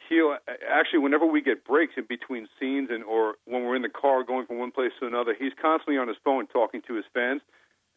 [0.08, 0.36] he'll
[0.68, 4.24] actually whenever we get breaks in between scenes and or when we're in the car
[4.24, 7.40] going from one place to another, he's constantly on his phone talking to his fans,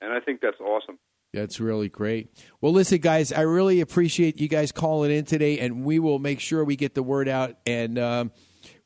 [0.01, 0.97] and I think that's awesome.
[1.34, 2.30] That's really great.
[2.62, 6.39] Well, listen, guys, I really appreciate you guys calling in today, and we will make
[6.39, 8.32] sure we get the word out, and um,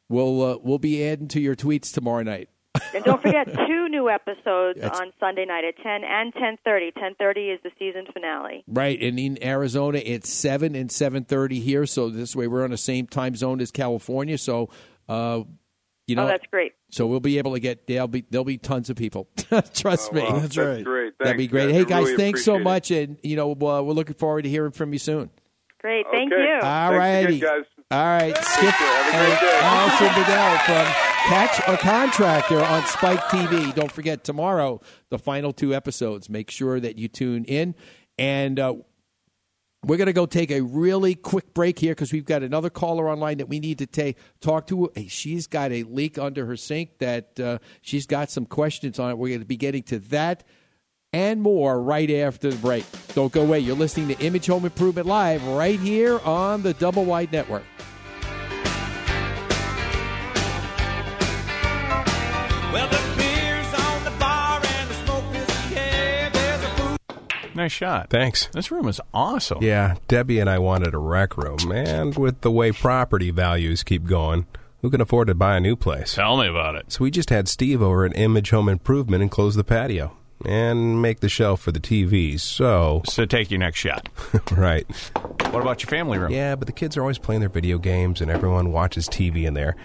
[0.10, 2.50] we'll uh, we'll be adding to your tweets tomorrow night.
[2.94, 6.92] And don't forget two new episodes That's- on Sunday night at 10 and 10:30.
[6.92, 8.64] 10:30 is the season finale.
[8.68, 11.86] Right, and in Arizona, it's seven and seven thirty here.
[11.86, 14.38] So this way, we're on the same time zone as California.
[14.38, 14.70] So,
[15.08, 15.42] uh,
[16.08, 16.74] you know, oh, that's great.
[16.90, 19.28] so we'll be able to get there'll be there'll be tons of people.
[19.76, 20.40] Trust me, wow.
[20.40, 20.84] That's That's right.
[20.84, 21.14] great.
[21.20, 21.68] That'd be great.
[21.68, 21.76] guys.
[21.76, 22.64] Hey guys, really thanks so appreciate it.
[22.64, 25.30] much, and you know uh, we're looking forward to hearing from you soon.
[25.82, 26.06] Great.
[26.12, 26.42] Thank Okay.
[26.42, 26.60] you.
[26.62, 27.64] All righty, guys.
[27.92, 28.36] all right.
[28.38, 29.60] Skip Have a and great day.
[29.62, 33.74] Allison Bedell from Catch a Contractor on Spike TV.
[33.76, 36.30] Don't forget tomorrow the final two episodes.
[36.30, 37.76] Make sure that you tune in
[38.18, 38.60] and.
[38.60, 38.76] Uh,
[39.86, 43.10] we're going to go take a really quick break here because we've got another caller
[43.10, 44.92] online that we need to take talk to.
[45.08, 49.18] She's got a leak under her sink that uh, she's got some questions on it.
[49.18, 50.44] We're going to be getting to that
[51.14, 52.86] and more right after the break.
[53.14, 53.60] Don't go away.
[53.60, 57.64] You're listening to Image Home Improvement Live right here on the Double Wide Network.
[67.60, 68.10] Nice shot.
[68.10, 68.48] Thanks.
[68.54, 69.62] This room is awesome.
[69.62, 74.06] Yeah, Debbie and I wanted a rec room, and with the way property values keep
[74.06, 74.48] going,
[74.82, 76.14] who can afford to buy a new place?
[76.16, 76.90] Tell me about it.
[76.90, 81.02] So we just had Steve over at Image Home Improvement and close the patio and
[81.02, 82.40] make the shelf for the TV.
[82.40, 84.08] So, So take your next shot.
[84.52, 84.86] right.
[85.52, 86.32] What about your family room?
[86.32, 89.54] Yeah, but the kids are always playing their video games and everyone watches TV in
[89.54, 89.76] there.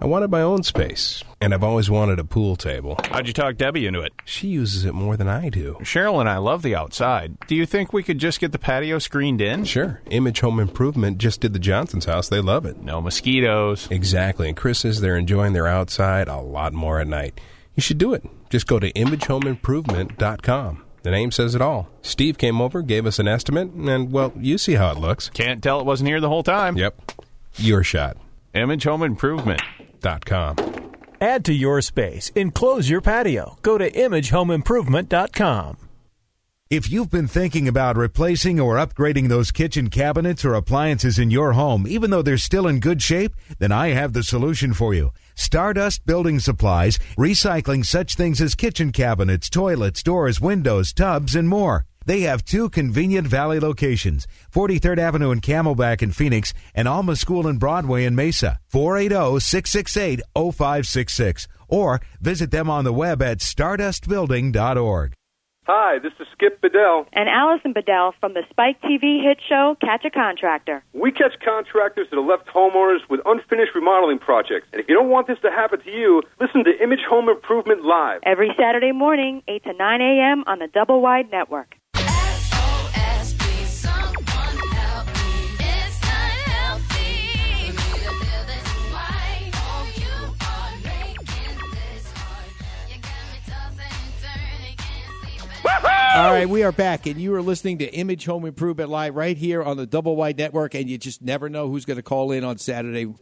[0.00, 2.96] I wanted my own space, and I've always wanted a pool table.
[3.10, 4.12] How'd you talk Debbie into it?
[4.26, 5.78] She uses it more than I do.
[5.80, 7.38] Cheryl and I love the outside.
[7.46, 9.64] Do you think we could just get the patio screened in?
[9.64, 10.02] Sure.
[10.10, 12.28] Image Home Improvement just did the Johnson's house.
[12.28, 12.82] They love it.
[12.82, 13.88] No mosquitoes.
[13.90, 14.48] Exactly.
[14.48, 17.40] And Chris says they're enjoying their outside a lot more at night.
[17.74, 18.24] You should do it.
[18.50, 20.82] Just go to imagehomeimprovement.com.
[21.02, 21.88] The name says it all.
[22.02, 25.28] Steve came over, gave us an estimate, and, well, you see how it looks.
[25.30, 26.76] Can't tell it wasn't here the whole time.
[26.78, 27.12] Yep.
[27.56, 28.16] Your shot.
[28.54, 29.60] Image Home Improvement.
[30.04, 30.56] Dot com.
[31.18, 32.30] Add to your space.
[32.34, 33.56] Enclose your patio.
[33.62, 35.78] Go to imagehomeimprovement.com.
[36.68, 41.52] If you've been thinking about replacing or upgrading those kitchen cabinets or appliances in your
[41.52, 45.10] home, even though they're still in good shape, then I have the solution for you.
[45.34, 51.86] Stardust Building Supplies, recycling such things as kitchen cabinets, toilets, doors, windows, tubs, and more.
[52.06, 57.46] They have two convenient valley locations 43rd Avenue in Camelback in Phoenix and Alma School
[57.46, 58.58] and Broadway in Mesa.
[58.68, 61.48] 480 668 0566.
[61.68, 65.14] Or visit them on the web at stardustbuilding.org.
[65.66, 67.06] Hi, this is Skip Bedell.
[67.14, 70.84] And Allison Bedell from the Spike TV hit show Catch a Contractor.
[70.92, 74.66] We catch contractors that have left homeowners with unfinished remodeling projects.
[74.74, 77.82] And if you don't want this to happen to you, listen to Image Home Improvement
[77.82, 78.20] Live.
[78.24, 80.44] Every Saturday morning, 8 to 9 a.m.
[80.46, 81.76] on the Double Wide Network.
[95.66, 99.36] All right, we are back, and you are listening to Image Home Improvement Live right
[99.36, 102.32] here on the Double Wide Network, and you just never know who's going to call
[102.32, 103.12] in on Saturday.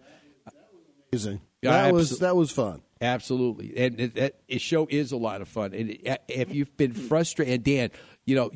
[1.12, 1.40] Amazing.
[1.62, 2.82] Yeah, that was absol- that was fun.
[3.00, 5.72] Absolutely, and it, that it show is a lot of fun.
[5.72, 7.90] And it, if you've been frustrated, and Dan,
[8.26, 8.50] you know,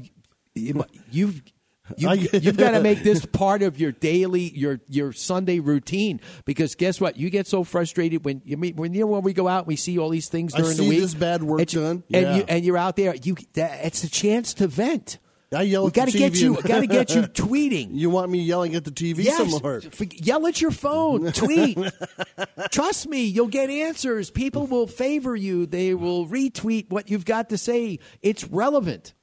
[0.55, 1.43] you've.
[1.97, 6.75] You've, you've got to make this part of your daily, your your Sunday routine because
[6.75, 7.17] guess what?
[7.17, 9.67] You get so frustrated when you mean when you know when we go out and
[9.69, 11.01] we see all these things during the week.
[11.01, 12.03] this bad work and you- done.
[12.13, 12.37] and Yeah.
[12.37, 13.15] you and you're out there.
[13.15, 15.19] You that, it's a chance to vent.
[15.55, 16.55] I yell We at the got to get you.
[16.61, 17.91] Got to get you tweeting.
[17.93, 19.77] You want me yelling at the TV Yes, some more?
[19.85, 21.31] f- yell at your phone.
[21.31, 21.79] Tweet.
[22.73, 24.29] Trust me, you'll get answers.
[24.31, 25.67] People will favor you.
[25.67, 28.01] They will retweet what you've got to say.
[28.23, 29.15] It's relevant.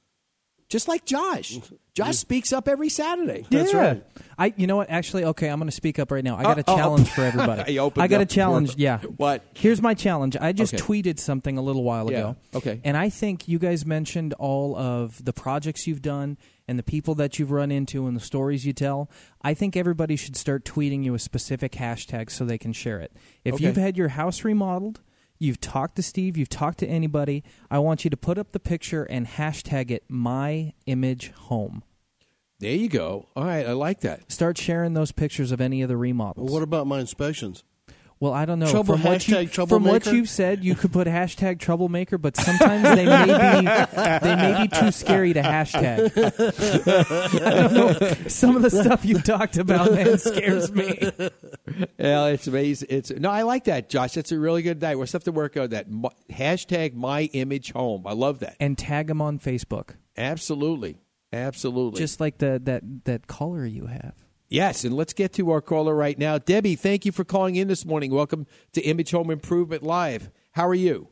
[0.68, 1.58] Just like Josh.
[1.94, 3.46] Josh speaks up every Saturday.
[3.50, 3.96] yeah.
[4.36, 4.90] I, you know what?
[4.90, 6.36] Actually, okay, I'm going to speak up right now.
[6.36, 6.76] I got a Uh, oh.
[6.76, 7.70] challenge for everybody.
[7.72, 8.74] He opened I got a up the challenge.
[8.78, 8.98] Yeah.
[8.98, 9.44] What?
[9.54, 10.36] Here's my challenge.
[10.40, 10.82] I just Okay.
[10.82, 12.18] tweeted something a little while Yeah.
[12.18, 12.36] ago.
[12.56, 12.80] Okay.
[12.82, 17.14] And I think you guys mentioned all of the projects you've done and the people
[17.16, 19.08] that you've run into and the stories you tell,
[19.42, 23.12] I think everybody should start tweeting you a specific hashtag so they can share it.
[23.44, 23.66] If Okay.
[23.66, 25.00] you've had your house remodeled,
[25.38, 28.60] you've talked to Steve, you've talked to anybody, I want you to put up the
[28.60, 31.82] picture and hashtag it my image home.
[32.60, 33.28] There you go.
[33.36, 34.30] All right, I like that.
[34.30, 36.50] Start sharing those pictures of any of the remodels.
[36.50, 37.64] What about my inspections?
[38.20, 38.70] Well, I don't know.
[38.70, 42.82] Trouble- from what you, from what you've said, you could put hashtag troublemaker, but sometimes
[42.84, 43.66] they may be
[44.22, 46.10] they may be too scary to hashtag.
[47.44, 48.28] I don't know.
[48.28, 51.10] Some of the stuff you talked about, man, scares me.
[51.98, 52.88] Yeah, it's amazing.
[52.90, 54.12] It's no, I like that, Josh.
[54.14, 54.96] That's a really good night.
[54.96, 55.90] We'll have to work on that.
[56.30, 58.06] Hashtag my image home.
[58.06, 58.56] I love that.
[58.60, 60.96] And tag them on Facebook, Absolutely,
[61.32, 61.98] absolutely.
[61.98, 64.14] just like the that that caller you have.
[64.48, 66.76] Yes, and let's get to our caller right now, Debbie.
[66.76, 68.10] Thank you for calling in this morning.
[68.10, 70.30] Welcome to Image Home Improvement Live.
[70.52, 71.08] How are you?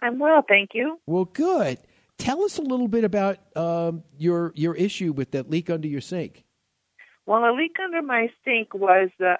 [0.00, 0.98] I'm well, thank you.
[1.06, 1.78] Well, good.
[2.18, 6.00] Tell us a little bit about um, your your issue with that leak under your
[6.00, 6.44] sink.
[7.26, 9.36] Well, a leak under my sink was uh,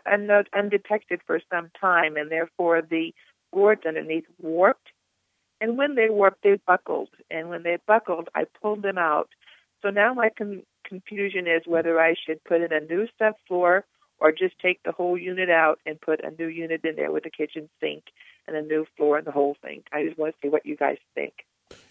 [0.56, 3.12] undetected for some time, and therefore the
[3.52, 4.88] boards underneath warped.
[5.60, 7.10] And when they warped, they buckled.
[7.30, 9.28] And when they buckled, I pulled them out.
[9.82, 13.85] So now my con- confusion is whether I should put in a new subfloor
[14.18, 17.24] or just take the whole unit out and put a new unit in there with
[17.24, 18.05] a kitchen sink
[18.46, 19.83] and a new floor and the whole thing.
[19.90, 21.33] I just want to see what you guys think.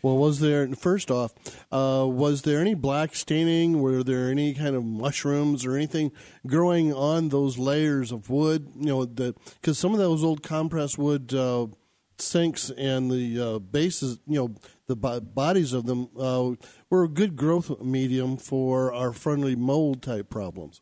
[0.02, 1.34] Well, was there first off,
[1.72, 3.82] uh, was there any black staining?
[3.82, 6.12] Were there any kind of mushrooms or anything
[6.46, 8.68] growing on those layers of wood?
[8.78, 11.68] You know, because some of those old compressed wood uh,
[12.18, 14.56] sinks and the uh, bases, you know,
[14.90, 16.52] the bo- bodies of them uh,
[16.90, 20.82] were a good growth medium for our friendly mold type problems.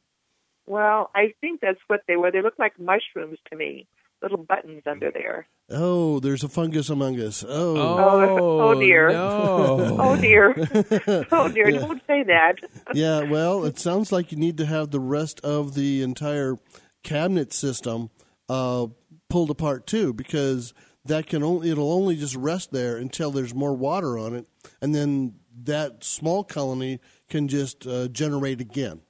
[0.65, 2.31] Well, I think that's what they were.
[2.31, 3.87] They look like mushrooms to me,
[4.21, 5.47] little buttons under there.
[5.69, 7.43] Oh, there's a fungus among us.
[7.47, 9.09] Oh, Oh, oh dear.
[9.09, 9.97] no.
[9.99, 10.55] Oh dear.
[11.31, 11.69] Oh dear.
[11.69, 11.79] Yeah.
[11.79, 12.55] Don't say that.
[12.93, 16.55] yeah, well, it sounds like you need to have the rest of the entire
[17.03, 18.09] cabinet system
[18.49, 18.87] uh,
[19.29, 20.73] pulled apart too, because
[21.07, 24.45] that can only it'll only just rest there until there's more water on it,
[24.81, 29.01] and then that small colony can just uh, generate again.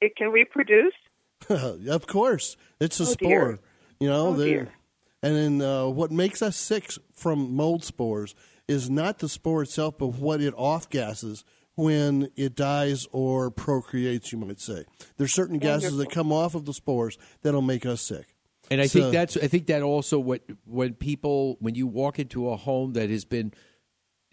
[0.00, 0.94] It can reproduce.
[1.48, 3.28] of course, it's a Oh, spore.
[3.28, 3.58] dear.
[4.00, 4.68] You know, Oh, dear.
[5.22, 8.34] and then uh, what makes us sick from mold spores
[8.66, 14.32] is not the spore itself, but what it off gases when it dies or procreates.
[14.32, 14.84] You might say
[15.18, 18.34] there's certain gases that come off of the spores that'll make us sick.
[18.70, 22.18] And I So- think that's I think that also what when people when you walk
[22.18, 23.52] into a home that has been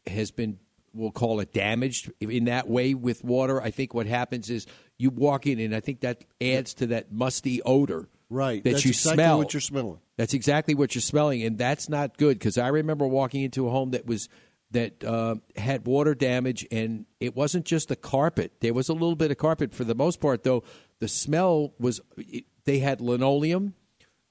[0.08, 0.60] has been
[0.94, 4.66] we'll call it damaged in that way with water, I think what happens is
[4.98, 8.10] you walk in and I think that adds to that musty odor.
[8.32, 8.64] Right.
[8.64, 9.38] That That's you exactly smell.
[9.40, 10.00] what you're smelling.
[10.18, 13.72] That's exactly what you're smelling, and that's not good because I remember walking into a
[13.72, 14.30] home that was
[14.72, 18.52] that uh, had water damage, and it wasn't just the carpet.
[18.60, 20.64] There was a little bit of carpet for the most part, though.
[21.00, 23.74] The smell was it, they had linoleum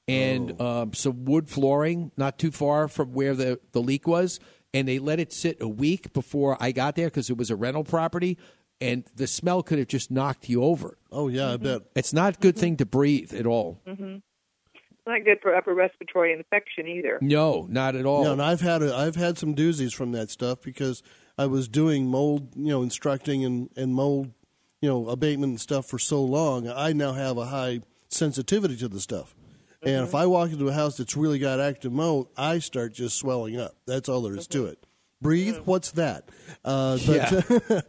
[0.09, 0.83] and Oh.
[0.83, 4.41] um, some wood flooring not too far from where the, the leak was,
[4.75, 7.57] and they let it sit a week before I got there because it was a
[7.57, 8.39] rental property,
[8.81, 10.99] and the smell could have just knocked you over.
[11.13, 11.83] Oh yeah, I bet.
[11.95, 13.81] It's not a good thing to breathe at all.
[13.87, 14.17] hmm
[14.75, 17.19] It's not good for upper respiratory infection either.
[17.21, 18.25] No, not at all.
[18.25, 21.03] No, and I've had a, I've had some doozies from that stuff because
[21.37, 24.33] I was doing mold, you know, instructing and, and mold,
[24.81, 26.69] you know, abatement and stuff for so long.
[26.69, 29.35] I now have a high sensitivity to the stuff.
[29.83, 33.17] And if I walk into a house that's really got active mold, I start just
[33.17, 33.77] swelling up.
[33.87, 34.85] That's all there is to it.
[35.21, 36.29] Breathe, what's that?
[36.65, 37.31] Uh, but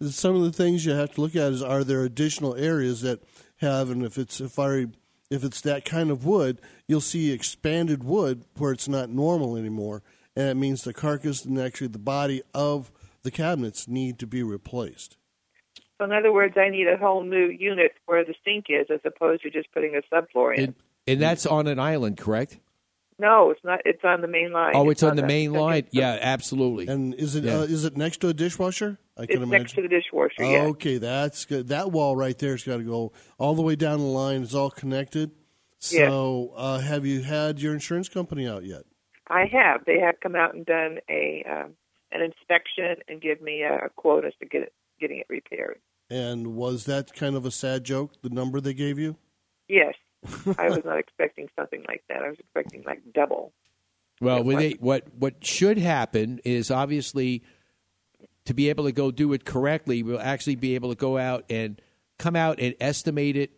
[0.10, 3.22] some of the things you have to look at is are there additional areas that
[3.58, 4.86] have, and if it's if I
[5.30, 10.02] if it's that kind of wood, you'll see expanded wood where it's not normal anymore,
[10.34, 12.90] and it means the carcass and actually the body of
[13.22, 15.16] the cabinets need to be replaced.
[16.02, 18.98] So in other words, I need a whole new unit where the sink is, as
[19.04, 20.64] opposed to just putting a subfloor in.
[20.64, 20.74] And,
[21.06, 22.58] and that's on an island, correct?
[23.18, 23.78] no, it's not.
[23.84, 24.72] It's on the main line.
[24.74, 25.86] Oh, it's on the main second- line.
[25.92, 26.88] Yeah, absolutely.
[26.88, 27.58] And is it Yeah.
[27.58, 28.98] uh, is it next to a dishwasher?
[29.16, 30.42] I It's next to the dishwasher.
[30.42, 30.64] yeah.
[30.64, 31.68] Okay, that's good.
[31.68, 34.42] That wall right there's got to go all the way down the line.
[34.42, 35.30] It's all connected.
[35.78, 36.08] Yes.
[36.08, 38.82] So, uh, have you had your insurance company out yet?
[39.28, 39.84] I have.
[39.84, 41.74] They have come out and done a um,
[42.10, 45.78] an inspection and give me a quote as to get it, getting it repaired.
[46.12, 48.12] And was that kind of a sad joke?
[48.20, 49.16] The number they gave you?
[49.66, 49.94] Yes,
[50.58, 52.22] I was not expecting something like that.
[52.22, 53.54] I was expecting like double.
[54.20, 57.42] Well, when they, what what should happen is obviously
[58.44, 61.46] to be able to go do it correctly, we'll actually be able to go out
[61.48, 61.80] and
[62.18, 63.52] come out and estimate it,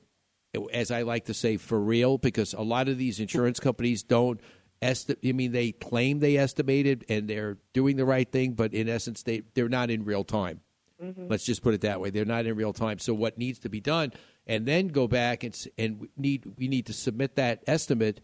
[0.73, 4.41] as I like to say, for real, because a lot of these insurance companies don't
[4.81, 5.19] estimate.
[5.25, 9.25] I mean, they claim they estimated and they're doing the right thing, but in essence,
[9.25, 10.61] they they're not in real time.
[11.03, 11.29] Mhm.
[11.31, 12.11] Let's just put it that way.
[12.11, 12.99] They're not in real time.
[12.99, 14.13] So what needs to be done,
[14.47, 18.21] and then go back and and we need we need to submit that estimate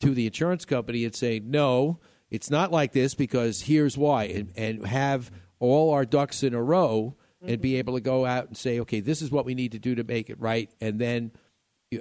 [0.00, 2.00] to the insurance company and say no,
[2.30, 6.62] it's not like this because here's why, and, and have all our ducks in a
[6.62, 7.16] row
[7.46, 9.78] and be able to go out and say, okay, this is what we need to
[9.78, 11.30] do to make it right, and then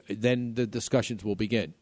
[0.07, 1.73] then the discussions will begin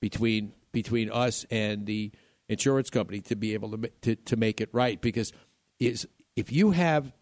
[0.00, 2.12] between between us and the
[2.48, 5.32] insurance company to be able to to, to make it right because
[5.80, 7.12] is if you have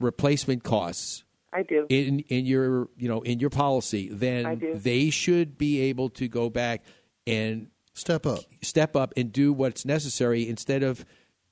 [0.00, 1.86] replacement costs I do.
[1.88, 6.50] in in your you know in your policy then they should be able to go
[6.50, 6.82] back
[7.26, 11.04] and step up step up and do what's necessary instead of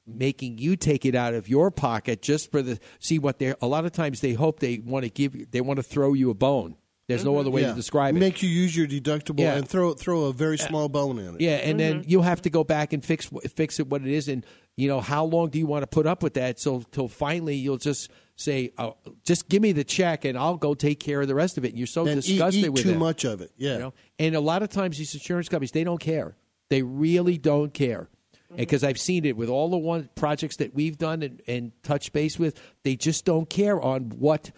[0.07, 3.67] making you take it out of your pocket just for the see what they're a
[3.67, 6.31] lot of times they hope they want to give you they want to throw you
[6.31, 6.77] a bone
[7.09, 7.41] there's no mm-hmm.
[7.41, 7.71] other way Yeah.
[7.71, 9.55] to describe it Make you use your deductible Yeah.
[9.55, 11.41] and throw throw a very small bone in it.
[11.41, 12.11] Yeah, and then mm-hmm.
[12.11, 15.01] you'll have to go back and fix fix it what it is, and you know
[15.01, 16.61] how long do you want to put up with that?
[16.61, 20.75] So till finally you'll just say, oh, just give me the check and I'll go
[20.75, 21.69] take care of the rest of it.
[21.69, 22.99] And you're so And eat- disgusted eat with too it.
[22.99, 23.53] much of it.
[23.57, 23.73] Yeah.
[23.75, 23.95] You know?
[24.19, 26.37] And a lot of times these insurance companies they don't care.
[26.71, 28.09] They really don't care.
[28.55, 32.13] Because I've seen it with all the one projects that we've done and, and touch
[32.13, 34.51] base with, they just don't care on what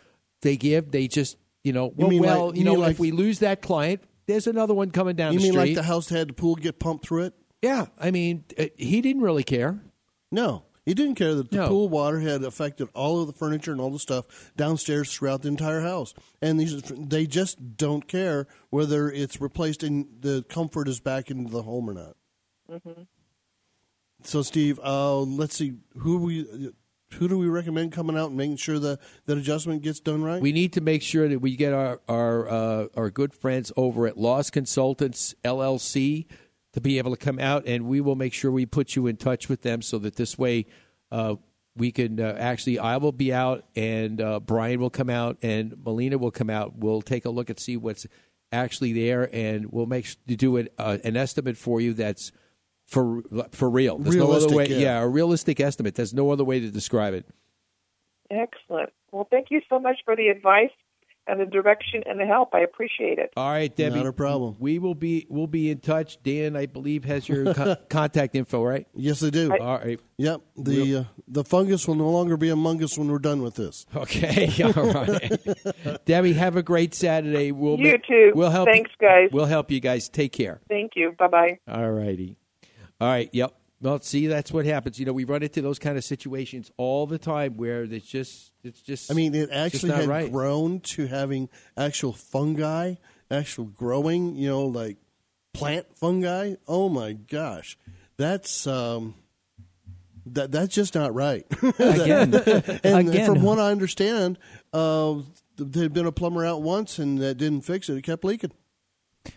[0.43, 0.91] they give.
[0.91, 3.63] They just, you know, You well, like- you you know, like- if we lose that
[3.63, 5.61] client, there's another one coming down You mean street.
[5.61, 7.35] like the house had the pool get pumped through it?
[7.63, 9.81] Yeah, I mean, uh, he didn't really care.
[10.33, 11.69] No, he didn't care that the No.
[11.69, 15.49] pool water had affected all of the furniture and all the stuff downstairs throughout the
[15.49, 16.15] entire house.
[16.43, 21.51] And these, they just don't care whether it's replaced and the comfort is back into
[21.51, 22.17] the home or not.
[22.71, 23.03] Mm-hmm.
[24.23, 26.73] So, Steve, uh, let's see who we
[27.15, 30.41] who do we recommend coming out and making sure that that adjustment gets done right?
[30.43, 34.07] We need to make sure that we get our our uh, our good friends over
[34.07, 36.27] at Loss Consultants LLC
[36.75, 39.17] to be able to come out, and we will make sure we put you in
[39.17, 40.67] touch with them so that this way
[41.11, 41.37] uh,
[41.77, 42.79] we can uh, actually.
[42.79, 46.77] I will be out, and uh, Brian will come out, and Melina will come out.
[46.77, 48.07] We'll take a look and see what's
[48.53, 52.33] actually there, and we'll make sure to do it, uh, an estimate for you that's
[52.87, 53.23] for
[53.53, 53.99] for real.
[53.99, 54.83] There's no other Realistic, way.
[54.83, 55.01] yeah.
[55.01, 55.95] a realistic estimate.
[55.95, 57.27] There's no other way to describe it.
[58.31, 58.91] Excellent.
[59.13, 60.71] Well, thank you so much for the advice
[61.27, 62.55] and the direction and the help.
[62.55, 63.33] I appreciate it.
[63.37, 63.97] All right, Debbie.
[63.97, 64.57] Not a problem.
[64.59, 66.23] We will be we'll be in touch.
[66.23, 68.87] Dan, I believe, has your co- contact info, right?
[68.95, 69.53] Yes, I do.
[69.53, 70.01] All right.
[70.19, 70.41] Yep.
[70.57, 73.87] The uh, the fungus will no longer be among us when we're done with this.
[73.95, 74.51] Okay.
[74.77, 76.05] All right.
[76.05, 77.53] Debbie, have a great Saturday.
[77.53, 78.33] We'll You ma- too.
[78.35, 78.69] We'll help.
[78.69, 79.31] Thanks, you, guys.
[79.33, 80.09] We'll help you guys.
[80.09, 80.61] Take care.
[80.69, 81.13] Thank you.
[81.19, 81.59] Bye bye.
[81.69, 82.37] All righty.
[83.01, 83.29] All right.
[83.33, 83.55] Yep.
[83.85, 84.99] Well, see, that's what happens.
[84.99, 88.53] You know, we run into those kind of situations all the time where it's just,
[88.63, 89.11] it's just.
[89.11, 90.33] I mean, it actually had right.
[90.33, 92.95] grown to having actual fungi,
[93.31, 94.97] actual growing, you know, like
[95.53, 96.55] plant fungi.
[96.67, 97.77] Oh my gosh,
[98.17, 99.17] that's um,
[100.25, 101.45] that that's just not right.
[101.79, 102.35] Again.
[102.83, 103.27] and Again.
[103.27, 104.39] from what I understand,
[104.73, 105.17] uh,
[105.59, 107.99] there'd been a plumber out once and that didn't fix it.
[107.99, 108.53] It kept leaking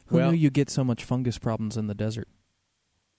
[0.05, 2.29] Who Well- knew you get so much fungus problems in the desert?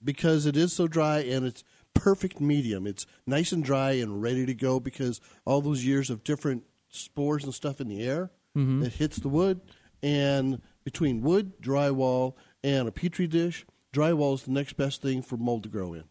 [0.02, 2.86] Because it is so dry and it's perfect medium.
[2.86, 7.44] It's nice and dry and ready to go because all those years of different spores
[7.44, 8.84] and stuff in the air Mhm.
[8.84, 9.60] it hits the wood
[10.02, 15.36] and between wood, drywall, and a petri dish, drywall is the next best thing for
[15.36, 16.04] mold to grow in.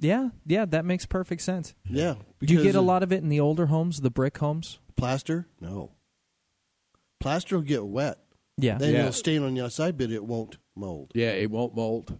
[0.00, 1.74] Yeah, yeah, that makes perfect sense.
[1.88, 4.78] Yeah, Do you get a lot of it in the older homes, the brick homes?
[4.96, 5.46] Plaster?
[5.60, 5.92] No.
[7.20, 8.18] Plaster will get wet.
[8.56, 8.78] Yeah.
[8.78, 9.00] Then Yeah.
[9.00, 11.12] it'll stain on the outside, but it won't mold.
[11.14, 12.18] Yeah, it won't mold.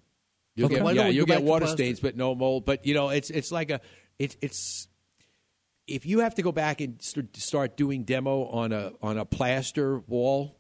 [0.59, 2.65] You'll Okay, get, yeah, you'll get water stains, but no mold.
[2.65, 3.81] But you know, it's it's like a
[4.19, 4.89] it's it's
[5.87, 9.25] if you have to go back and st- start doing demo on a on a
[9.25, 10.59] plaster wall,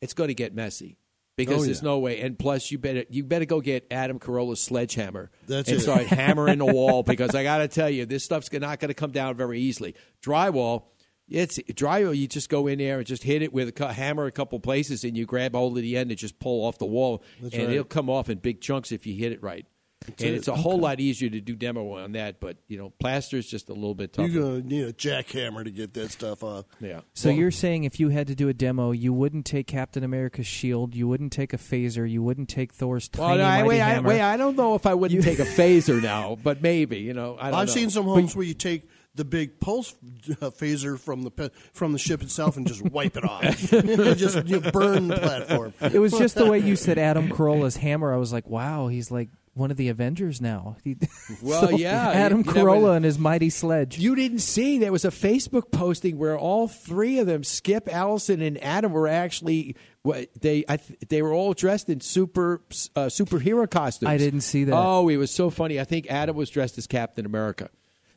[0.00, 0.96] it's going to get messy
[1.36, 2.20] because Oh, there's no way.
[2.20, 5.82] And plus, you better you better go get Adam Carolla's sledgehammer That's and it.
[5.82, 8.94] start hammering the wall because I got to tell you, this stuff's not going to
[8.94, 9.94] come down very easily.
[10.24, 10.84] Drywall.
[11.28, 12.16] It's drywall.
[12.16, 15.04] You just go in there and just hit it with a hammer a couple places,
[15.04, 17.64] and you grab hold of the end and just pull off the wall, That's and
[17.64, 17.72] right.
[17.72, 19.64] it'll come off in big chunks if you hit it right.
[20.06, 20.34] and it.
[20.34, 23.46] it's a whole lot easier to do demo on that, but you know, plaster is
[23.48, 24.28] just a little bit tougher.
[24.28, 26.66] You're going to need a jackhammer to get that stuff off.
[26.78, 27.00] yeah.
[27.14, 30.04] So Well- you're saying if you had to do a demo, you wouldn't take Captain
[30.04, 33.56] America's shield, you wouldn't take a phaser, you wouldn't take Thor's tiny Well, no, I,
[33.62, 36.60] mighty wait, I, wait, I don't know if I wouldn't take a phaser now, but
[36.60, 37.38] maybe you know.
[37.40, 37.72] I don't I've know.
[37.72, 38.82] seen some homes where you take
[39.14, 39.94] the big pulse
[40.42, 44.46] uh, phaser from the from the ship itself and just wipe it off, and just
[44.46, 45.72] you know, burn the platform.
[45.80, 48.12] it was just the way you said Adam Carolla's hammer.
[48.12, 50.76] I was like, wow, he's like one of the Avengers now.
[50.84, 50.96] He-
[51.40, 53.98] Well, So, yeah, Adam you- you Carolla when- and his mighty sledge.
[53.98, 58.42] You didn't see there was a Facebook posting where all three of them, Skip, Allison,
[58.42, 62.62] and Adam, were actually what they I, th- they were all dressed in super
[62.96, 64.10] uh, superhero costumes.
[64.10, 64.74] I didn't see that.
[64.74, 65.78] Oh, it was so funny.
[65.78, 67.70] I think Adam was dressed as Captain America.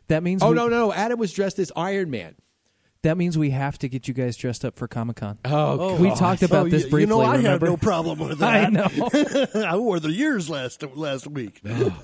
[0.08, 0.94] That means Oh we- no, no, no!
[0.94, 2.36] Adam was dressed as Iron Man.
[3.04, 5.38] That means we have to get you guys dressed up for Comic Con.
[5.46, 6.18] Oh, we God.
[6.18, 7.02] talked about Oh, this briefly.
[7.02, 8.66] You know, I have no problem with that.
[8.66, 9.54] I that.
[9.54, 9.62] know.
[9.68, 11.62] I wore the years last last week.
[11.66, 11.96] Oh.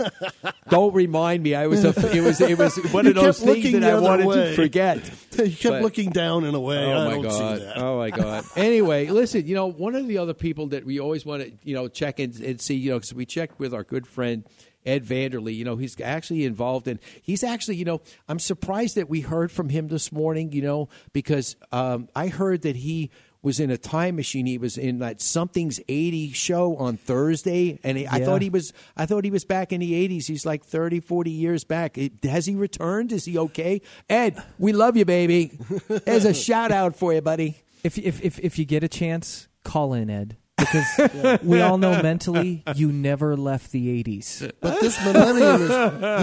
[0.70, 1.56] Don't remind me.
[1.56, 4.50] I was a, it was it was one of those things that I wanted way.
[4.52, 4.98] to forget.
[5.38, 6.78] you kept But- looking down in a way.
[6.86, 7.58] Oh I my don't god!
[7.60, 7.78] see that.
[7.80, 8.46] Oh my god!
[8.56, 9.48] Anyway, listen.
[9.48, 12.20] You know, one of the other people that we always want to, you know, check
[12.20, 14.46] and, and see, you know, because we checked with our good friend
[14.86, 15.56] Ed Vanderlee.
[15.56, 17.00] You know, he's actually involved in.
[17.22, 20.52] He's actually, you know, I'm surprised that we heard from him this morning.
[20.52, 23.12] You know, because um, I heard that he
[23.44, 24.46] was in a time machine.
[24.46, 28.74] He was in that something's 80 show on Thursday, and he, I thought he was.
[28.98, 30.26] I thought he was back in the 80s.
[30.26, 31.98] He's like 30, 40 years back.
[31.98, 33.12] It- has he returned?
[33.12, 33.82] Is he okay?
[34.10, 35.52] Ed, we love you, baby.
[35.88, 37.58] There's a shout out for you, buddy.
[37.84, 42.02] If if if if you get a chance, call in Ed because we all know
[42.02, 44.52] mentally you never left the '80s.
[44.62, 45.70] But this millennium is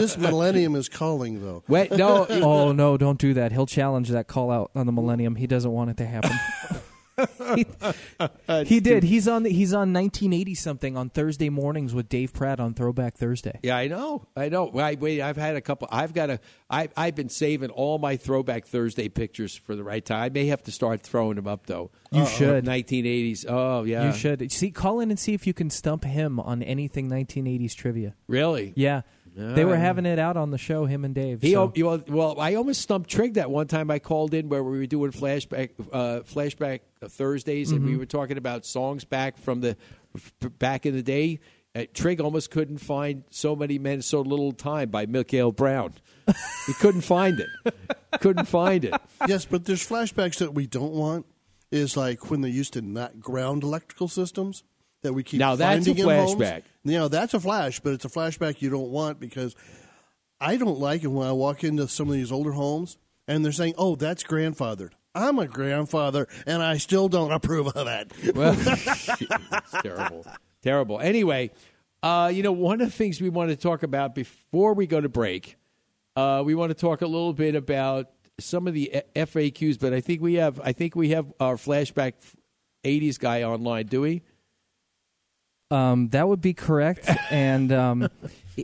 [0.01, 1.62] this millennium is calling though.
[1.68, 2.26] Wait, no.
[2.28, 3.53] oh no, don't do that.
[3.53, 5.37] He'll challenge that call out on the Millennium.
[5.37, 6.33] He doesn't want it to happen.
[7.55, 7.66] he,
[8.64, 9.03] he did.
[9.03, 9.43] He's on.
[9.43, 13.59] The, he's on 1980 something on Thursday mornings with Dave Pratt on Throwback Thursday.
[13.62, 14.27] Yeah, I know.
[14.37, 14.64] I know.
[14.66, 15.21] Wait, wait.
[15.21, 15.89] I've had a couple.
[15.91, 16.41] I've got a.
[16.68, 20.23] I, I've been saving all my Throwback Thursday pictures for the right time.
[20.23, 21.91] I may have to start throwing them up though.
[22.12, 22.27] You Uh-oh.
[22.27, 22.64] should.
[22.64, 23.45] 1980s.
[23.49, 24.07] Oh yeah.
[24.07, 24.71] You should see.
[24.71, 28.14] Call in and see if you can stump him on anything 1980s trivia.
[28.27, 28.73] Really?
[28.77, 29.03] Yeah.
[29.37, 31.41] They were having it out on the show, him and Dave.
[31.41, 34.49] He, so- al- well, well, I almost stumped Trig that one time I called in
[34.49, 37.99] where we were doing flashback, uh, flashback Thursdays, and we Mhm.
[38.01, 39.76] were talking about songs back from the
[40.59, 41.39] back in the day.
[41.74, 45.93] Uh, Trig almost couldn't find "So Many Men, So Little Time" by Miquel Brown.
[46.66, 47.74] he couldn't find it.
[48.20, 48.95] couldn't find it.
[49.28, 51.26] Yes, but there's flashbacks that we don't want.
[51.70, 54.64] Is like when they used to not ground electrical systems
[55.03, 55.41] that we keep.
[55.41, 56.63] Now, that's a flashback.
[56.85, 59.55] You know, that's a flash, but it's a flashback you don't want because
[60.41, 62.97] I don't like it when I walk into some of these older homes
[63.29, 67.85] and they're saying, "Oh, that's grandfathered." I'm a grandfather, and I still don't approve of
[67.87, 68.13] that.
[68.35, 70.25] Well, it's terrible,
[70.63, 71.01] terrible.
[71.01, 71.51] Anyway,
[72.03, 75.01] uh, you know, one of the things we want to talk about before we go
[75.01, 75.57] to break,
[76.17, 79.79] uh, we want to talk a little bit about some of the FAQs.
[79.79, 82.15] But I think we have, I think we have our flashback
[82.85, 83.87] '80s guy online.
[83.87, 84.23] Do we?
[85.71, 87.09] Um, that would be correct.
[87.31, 88.09] and um,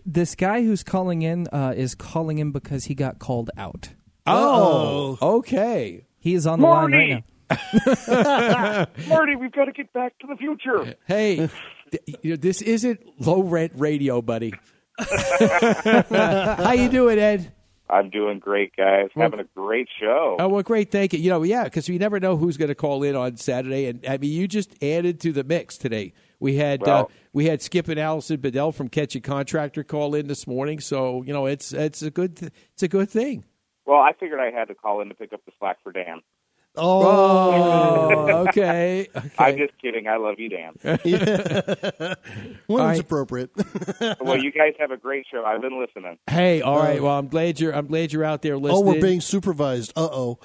[0.05, 3.91] this guy who's calling in uh, is calling in because he got called out.
[4.27, 6.05] Oh, okay.
[6.19, 8.87] He is on the line right now.
[9.09, 10.97] Marty, we've got to get back to the future.
[11.07, 11.49] Hey,
[11.93, 14.53] th- you know, this isn't low rent radio, buddy.
[14.99, 17.53] How you doing, Ed?
[17.89, 19.11] I'm doing great, guys.
[19.15, 20.37] Having a great show.
[20.41, 21.21] Oh well, great, thank you.
[21.21, 24.05] You know, yeah, because we never know who's going to call in on Saturday, and
[24.09, 26.13] I mean, you just added to the mix today.
[26.39, 30.27] We had uh, we had Skip and Allison Bedell from Catch a Contractor call in
[30.27, 33.45] this morning, so you know it's it's a good th- it's a good thing.
[33.87, 36.21] Well, I figured I had to call in to pick up the slack for Dan.
[36.79, 39.09] Oh, okay.
[39.39, 40.07] I'm just kidding.
[40.07, 40.75] I love you, Dan.
[42.67, 43.01] When it's right.
[43.01, 43.51] appropriate.
[44.21, 45.45] well, you guys have a great show.
[45.45, 46.19] I've been listening.
[46.29, 47.01] Hey, all right.
[47.01, 48.83] Well, I'm glad you're I'm glad you're out there listening.
[48.83, 49.93] oh, we're being supervised.
[49.97, 50.39] Uh oh.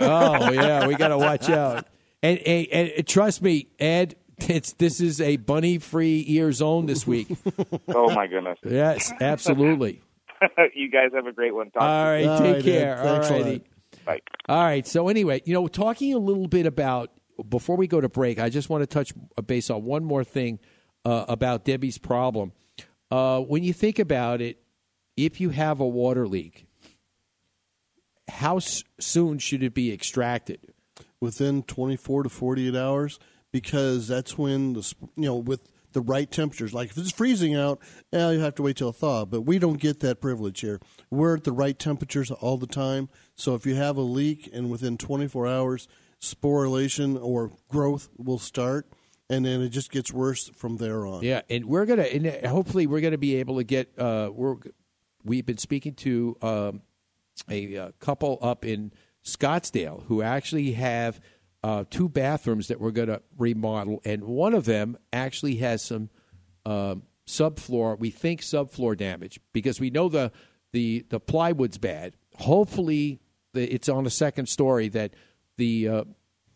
[0.00, 1.86] oh yeah, we got to watch out.
[2.22, 7.06] And, and, and trust me, Ed, it's this is a bunny free ear zone this
[7.06, 7.28] week.
[7.88, 8.58] Oh my goodness.
[8.64, 10.02] yes, absolutely.
[10.74, 11.70] you guys have a great one.
[11.70, 12.28] Talk All to you.
[12.28, 12.96] All take right, care.
[12.96, 13.64] Thanks a All righty.
[14.04, 14.20] Bye.
[14.48, 14.86] All right.
[14.86, 17.10] So anyway, you know, talking a little bit about
[17.48, 19.12] before we go to break, I just want to touch
[19.46, 20.58] base on one more thing
[21.04, 22.52] uh, about Debbie's problem.
[23.10, 24.58] Uh, when you think about it,
[25.16, 26.66] if you have a water leak,
[28.28, 30.60] how s- soon should it be extracted?
[31.20, 33.18] within 24 to 48 hours
[33.54, 37.78] because that's when the you know with the right temperatures like if it's freezing out
[38.12, 40.80] eh, you have to wait till it thaw but we don't get that privilege here
[41.08, 44.72] we're at the right temperatures all the time so if you have a leak and
[44.72, 45.86] within 24 hours
[46.20, 48.88] sporulation or growth will start
[49.30, 52.48] and then it just gets worse from there on Yeah, and we're gonna, and uh,
[52.48, 53.98] hopefully, we're gonna be able to get.
[53.98, 54.56] Uh, we're
[55.24, 56.82] we've been speaking to um,
[57.48, 58.92] a uh, couple up in
[59.24, 61.20] Scottsdale who actually have
[61.64, 66.10] uh, two bathrooms that we're gonna remodel, and one of them actually has some
[66.66, 67.98] um, subfloor.
[67.98, 70.30] We think subfloor damage because we know the
[70.72, 72.16] the the plywood's bad.
[72.36, 73.18] Hopefully,
[73.54, 75.14] the, it's on the second story that
[75.56, 76.04] the uh,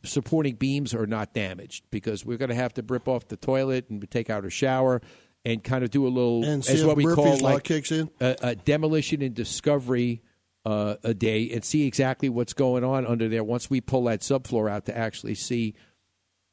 [0.05, 3.89] supporting beams are not damaged because we're going to have to rip off the toilet
[3.89, 5.01] and take out a shower
[5.43, 8.11] and kind of do a little And as what we Murphy's call like kicks in?
[8.21, 10.21] A, a demolition and discovery
[10.69, 14.21] uh, a day and see exactly what's going on under there once we pull that
[14.21, 15.75] subfloor out to actually see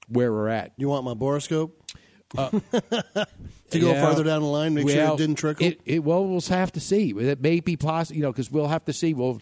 [0.08, 0.72] where we're at.
[0.78, 1.72] you want my borescope
[2.38, 2.50] Uh,
[3.72, 4.02] to go yeah.
[4.02, 6.80] farther down the line make sure it didn't trickle It, it, well, we'll have to
[6.80, 7.10] see.
[7.12, 9.14] It may be possible, you know, because we'll have to see.
[9.14, 9.42] We'll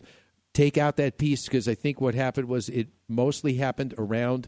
[0.53, 4.47] take out that piece because I think what happened was it mostly happened around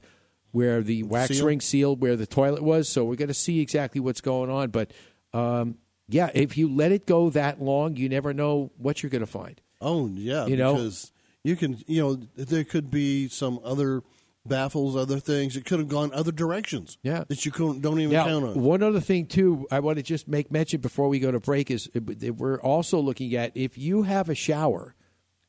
[0.52, 1.46] where the wax Seal?
[1.46, 2.90] ring sealed where the toilet was.
[2.90, 4.70] So we're going to see exactly what's going on.
[4.70, 4.92] But
[5.34, 9.22] um, yeah, if you let it go that long, you never know what you're going
[9.22, 9.62] to find.
[9.82, 10.74] Oh yeah, You know?
[10.76, 11.12] because
[11.44, 14.04] you can you know there could be some other
[14.46, 15.56] baffles, other things.
[15.58, 16.98] It could have gone other directions.
[17.02, 17.24] Yeah.
[17.28, 18.62] that you couldn't, don't even Now, count on.
[18.62, 21.72] one other thing too, I want to just make mention before we go to break
[21.72, 22.00] is uh,
[22.34, 24.96] we're also looking at if you have a shower,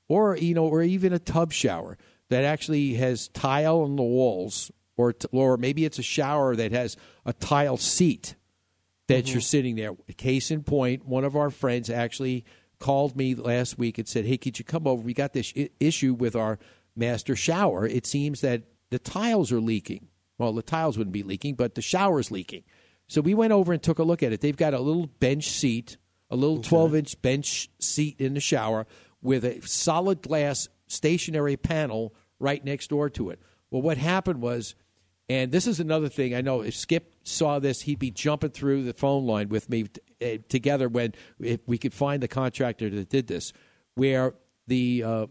[0.08, 1.98] or you know, or even a tub shower
[2.30, 6.72] that actually has tile on the walls, or t- or maybe it's a shower that
[6.72, 8.34] has a tile seat
[9.08, 9.94] that you're sitting there.
[10.16, 12.44] Case in point, one of our friends actually
[12.78, 15.02] called me last week and said, "Hey, could you come over?
[15.02, 16.58] We got this I- issue with our
[16.94, 17.86] master shower.
[17.86, 20.08] It seems that the tiles are leaking.
[20.38, 22.64] Well, the tiles wouldn't be leaking, but the shower's leaking."
[23.08, 24.40] So we went over and took a look at it.
[24.40, 25.96] They've got a little bench seat,
[26.28, 28.86] a little 12 inch bench seat in the shower
[29.22, 33.40] with a solid glass stationary panel right next door to it.
[33.70, 34.74] Well, what happened was,
[35.28, 38.84] and this is another thing I know if Skip saw this, he'd be jumping through
[38.84, 39.86] the phone line with me
[40.22, 43.52] uh, together when if we could find the contractor that did this,
[43.94, 44.34] where
[44.66, 45.26] the uh,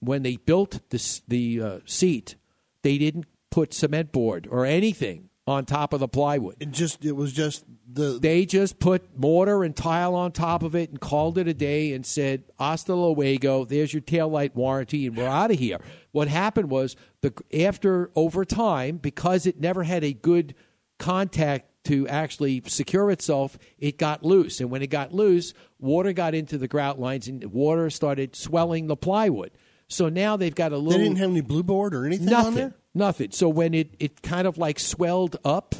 [0.00, 2.36] when they built the the uh, seat,
[2.82, 6.56] they didn't put cement board or anything on top of the plywood.
[6.60, 10.74] It just it was just the they just put mortar and tile on top of
[10.74, 13.64] it and called it a day and said hasta luego.
[13.64, 15.78] There's your taillight warranty and we're out of here.
[16.12, 20.54] What happened was the after over time because it never had a good
[20.98, 24.60] contact to actually secure itself, it got loose.
[24.60, 28.88] And when it got loose, water got into the grout lines and water started swelling
[28.88, 29.52] the plywood.
[29.88, 30.98] So now they've got a little.
[30.98, 32.74] They didn't have any blue board or anything nothing, on there.
[32.94, 33.30] Nothing.
[33.30, 35.74] So when it, it kind of like swelled up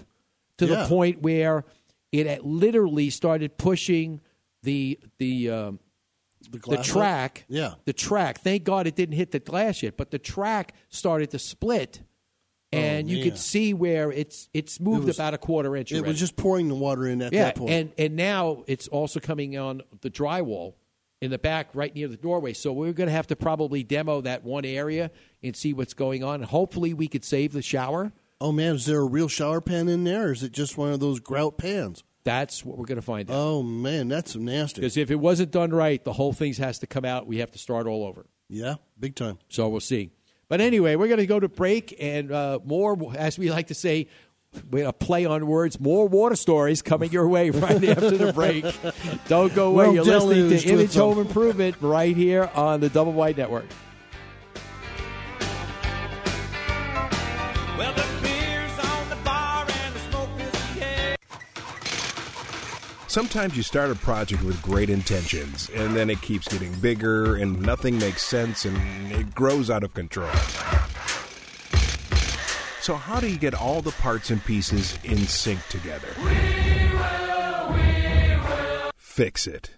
[0.59, 0.83] to Yeah.
[0.83, 1.65] the point where
[2.11, 4.21] it literally started pushing
[4.63, 5.79] the the um,
[6.51, 6.85] the, up?
[6.85, 7.45] track.
[7.49, 7.75] Yeah.
[7.85, 8.41] the track.
[8.41, 12.01] Thank God it didn't hit the glass yet, but the track started to split,
[12.73, 13.25] and you man.
[13.25, 15.93] could see where it's it's moved was- about a quarter inch.
[15.93, 16.13] It already.
[16.13, 17.71] was just pouring the water in at yeah, that point.
[17.73, 20.75] and and now it's also coming on the drywall
[21.21, 22.53] in the back, right near the doorway.
[22.53, 25.11] So we're going to have to probably demo that one area
[25.43, 26.43] and see what's going on.
[26.43, 28.13] Hopefully, we could save the shower.
[28.41, 30.93] oh man, is there a real shower pan in there, or is it just one
[30.93, 32.05] of those grout pans?
[32.25, 33.35] That's what we're going to find out.
[33.35, 34.81] Oh man, that's nasty.
[34.81, 37.27] Because if it wasn't done right, the whole thing has to come out.
[37.27, 38.27] We have to start all over.
[38.49, 39.39] Yeah, big time.
[39.49, 40.11] So we'll see.
[40.49, 43.75] But anyway, we're going to go to break and uh, more, as we like to
[43.75, 44.09] say,
[44.71, 48.33] we're going to play on words, more water stories coming your way right after the
[48.33, 48.65] break.
[49.29, 49.87] Don't go away.
[49.87, 51.03] Well You're listening to Image with them.
[51.03, 53.67] Home Improvement right here on the Double Wide Network.
[57.77, 61.17] Well, the beer's on the bar and the smoke is in the air.
[63.07, 67.61] Sometimes you start a project with great intentions, and then it keeps getting bigger, and
[67.63, 68.77] nothing makes sense, and
[69.13, 70.31] it grows out of control.
[72.89, 76.09] So, how do you get all the parts and pieces in sync together?
[78.97, 79.69] Fix it.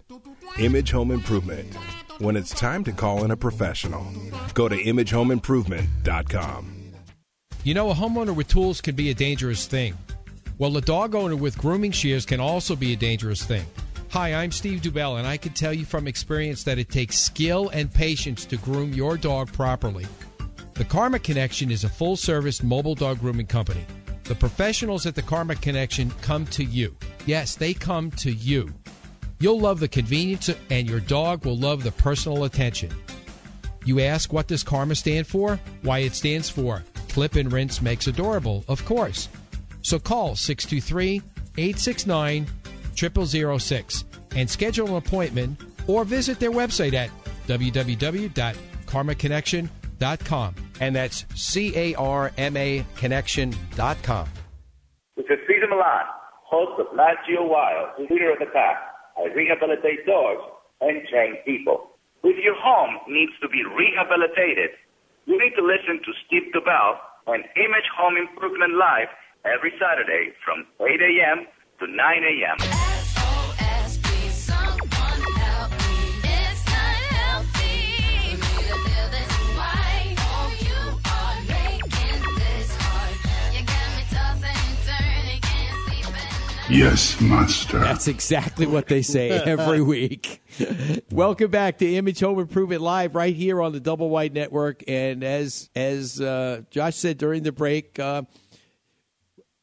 [0.61, 1.75] Image Home Improvement.
[2.19, 4.07] When it's time to call in a professional,
[4.55, 6.93] go to imagehomeimprovement.com.
[7.65, 9.99] You know, a homeowner with tools can be a dangerous thing.
[10.59, 13.67] Well, a dog owner with grooming shears can also be a dangerous thing.
[14.11, 17.71] Hi, I'm Steve Dubell, and I can tell you from experience that it takes skill
[17.71, 20.07] and patience to groom your dog properly.
[20.81, 23.85] The Carma Connection is a full service mobile dog grooming company.
[24.25, 26.97] The professionals at the Carma Connection come to you.
[27.27, 28.73] Yes, they come to you.
[29.41, 32.91] You'll love the convenience, and your dog will love the personal attention.
[33.85, 35.61] You ask, what does Carma stand for?
[35.83, 39.29] Why, it stands for Clip and Rinse Makes Adorable, of course.
[39.83, 41.21] So call 623
[41.59, 42.47] 869
[42.97, 44.05] 0006
[44.35, 47.11] and schedule an appointment or visit their website at
[47.49, 49.80] www.carmaconnection.com.
[50.81, 54.29] And that's C A R M A connection.com.
[55.17, 56.07] Is Cesar Millan,
[56.45, 56.87] host of
[57.29, 58.77] Geo Wild, leader of the pack.
[59.17, 60.43] I rehabilitate dogs
[60.81, 61.91] and train people.
[62.25, 64.71] If your home needs to be rehabilitated,
[65.27, 69.09] you need to listen to Steve Dubell on Image Home Improvement Live
[69.45, 71.47] every Saturday from 8 a.m.
[71.81, 72.90] to 9 a.m.
[86.71, 87.81] Yes, monster.
[87.81, 90.41] That's exactly what they say every week.
[91.11, 94.85] Welcome back to Image Home Improvement Live right here on the Double Wide Network.
[94.87, 98.23] And as as uh, Josh said during the break, uh,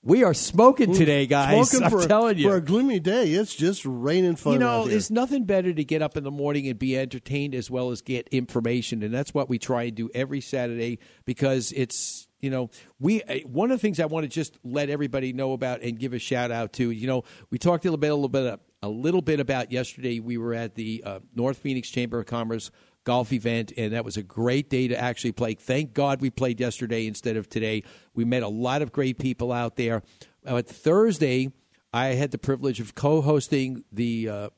[0.07, 1.69] We are smoking today, guys.
[1.69, 2.47] Smoking I'm for, a- telling you.
[2.49, 3.25] for a gloomy day.
[3.25, 4.53] It's just raining fun.
[4.53, 7.69] you know, there's nothing better to get up in the morning and be entertained as
[7.69, 12.29] well as get information, and that's what we try and do every Saturday because it's
[12.39, 12.69] you know
[13.01, 15.99] we uh, one of the things I want to just let everybody know about and
[15.99, 16.89] give a shout out to.
[16.89, 20.21] You know, we talked a little bit, a little bit, a little bit about yesterday.
[20.21, 22.71] We were at the uh, North Phoenix Chamber of Commerce
[23.07, 25.53] golf event, and that was a great day to actually play.
[25.53, 27.83] Thank God we played yesterday instead of today.
[28.13, 30.03] We met a lot of great people out there.
[30.45, 31.53] Uh, Thursday,
[31.93, 34.49] I had the privilege of co-hosting the uh,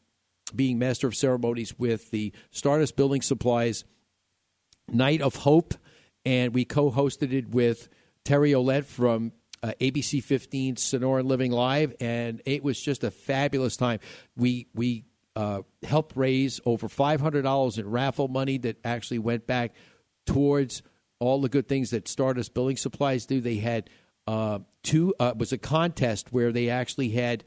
[0.55, 3.83] being master of ceremonies with the Stardust Building Supplies
[4.91, 5.75] Night of Hope,
[6.25, 7.87] and we co-hosted it with
[8.25, 9.31] Terri Ouellette from
[9.61, 13.99] uh, ABC 15 Sonoran Living Live, and it was just a fabulous time.
[14.35, 15.05] We we
[15.39, 19.73] uh, helped raise over five hundred dollars in raffle money that actually went back
[20.25, 20.83] towards
[21.19, 23.39] all the good things that Stardust Building Supplies do.
[23.39, 23.89] They had
[24.27, 27.45] uh, two uh, was a contest where they actually had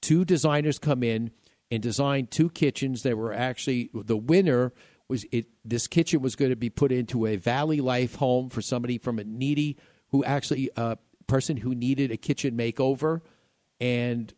[0.00, 1.30] two designers come in
[1.70, 4.72] and design two kitchens that were actually the winner
[5.06, 8.62] was it this kitchen was going to be put into a valley life home for
[8.62, 9.76] somebody from a needy
[10.08, 13.20] who actually a person who needed a kitchen makeover
[13.78, 14.32] and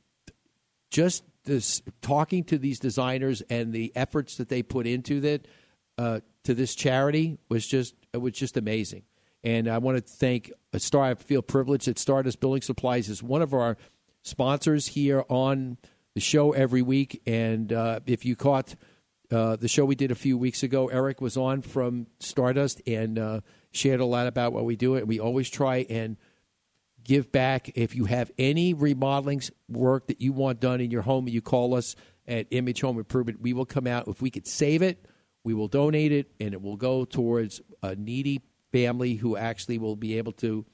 [0.90, 5.48] just this talking to these designers and the efforts that they put into that
[5.98, 9.02] uh, to this charity was just it was just amazing
[9.44, 13.22] and I want to thank a star I feel privileged that Stardust Building Supplies is
[13.22, 13.76] one of our
[14.22, 15.78] sponsors here on
[16.14, 17.22] the show every week.
[17.26, 18.74] And uh, if you caught
[19.30, 23.18] uh, the show we did a few weeks ago, Eric was on from Stardust and
[23.18, 23.40] uh,
[23.70, 24.96] shared a lot about what we do.
[24.96, 26.16] And we always try and
[27.08, 27.72] give back.
[27.74, 31.74] If you have any remodeling work that you want done in your home, you call
[31.74, 31.96] us
[32.28, 33.40] at Image Home Improvement.
[33.40, 34.06] We will come out.
[34.06, 35.04] If we could save it,
[35.42, 39.96] we will donate it, and it will go towards a needy family who actually will
[39.96, 40.66] be able to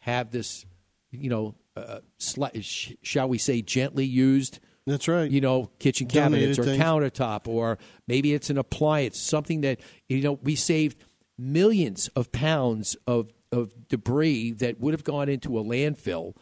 [0.00, 0.66] have this,
[1.12, 4.58] you know, uh, sli- sh- shall we say, gently used.
[4.86, 5.30] That's right.
[5.30, 6.82] You know, kitchen cabinets Donated or things.
[6.82, 7.78] countertop, or
[8.08, 10.98] maybe it's an appliance, something that you know we saved
[11.38, 16.34] millions of pounds of of debris that would have gone into a landfill.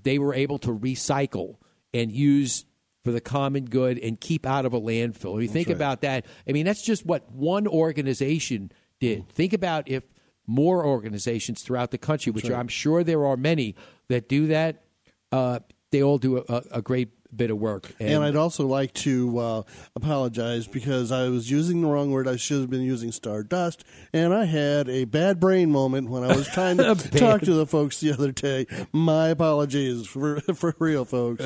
[0.00, 1.56] They were able to recycle
[1.92, 2.64] and use
[3.02, 5.34] for the common good and keep out of a landfill.
[5.34, 5.76] When you think right.
[5.76, 9.28] about that, I mean, that's just what one organization did.
[9.30, 10.04] Think about if
[10.46, 12.58] more organizations throughout the country, which right.
[12.58, 13.74] I'm sure there are many
[14.08, 14.84] that do that,
[15.32, 17.92] uh, they all do a, a great bit of work.
[17.98, 19.62] And, I'd also like to uh,
[19.96, 22.28] apologize because I was using the wrong word.
[22.28, 26.36] I should have been using stardust, and I had a bad brain moment when I
[26.36, 28.66] was trying to talk to the folks the other day.
[28.92, 31.44] My apologies for for real, folks.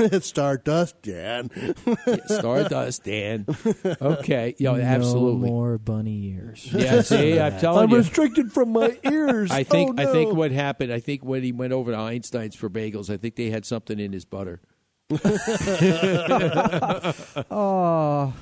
[0.00, 1.50] it's stardust, Dan.
[2.26, 3.46] Stardust, Dan.
[4.00, 5.48] Okay, yeah, absolutely.
[5.48, 6.68] More bunny ears.
[6.72, 7.98] Yeah, see, I'm telling I'm you.
[7.98, 9.50] restricted from my ears.
[9.50, 10.92] I think Oh, I think what happened.
[10.92, 13.98] I think when he went over to Einstein's for bagels, I think they had something
[13.98, 14.60] in his butter.
[17.50, 18.32] Oh.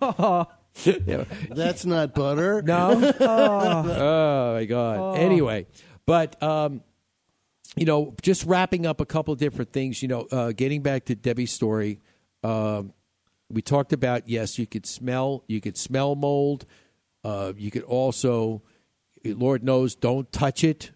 [0.84, 1.24] Yeah.
[1.50, 2.62] That's not butter.
[2.62, 3.12] No.
[3.20, 3.20] Oh.
[3.20, 4.98] oh my god.
[5.00, 5.14] Oh.
[5.14, 5.66] Anyway,
[6.06, 6.82] but um,
[7.74, 10.02] you know, just wrapping up a couple different things.
[10.02, 12.00] You know, uh, getting back to Debbie's story,
[12.44, 12.92] um,
[13.50, 16.64] we talked about yes, you could smell, you could smell mold.
[17.24, 18.62] Uh, you could also,
[19.24, 20.92] Lord knows, don't touch it.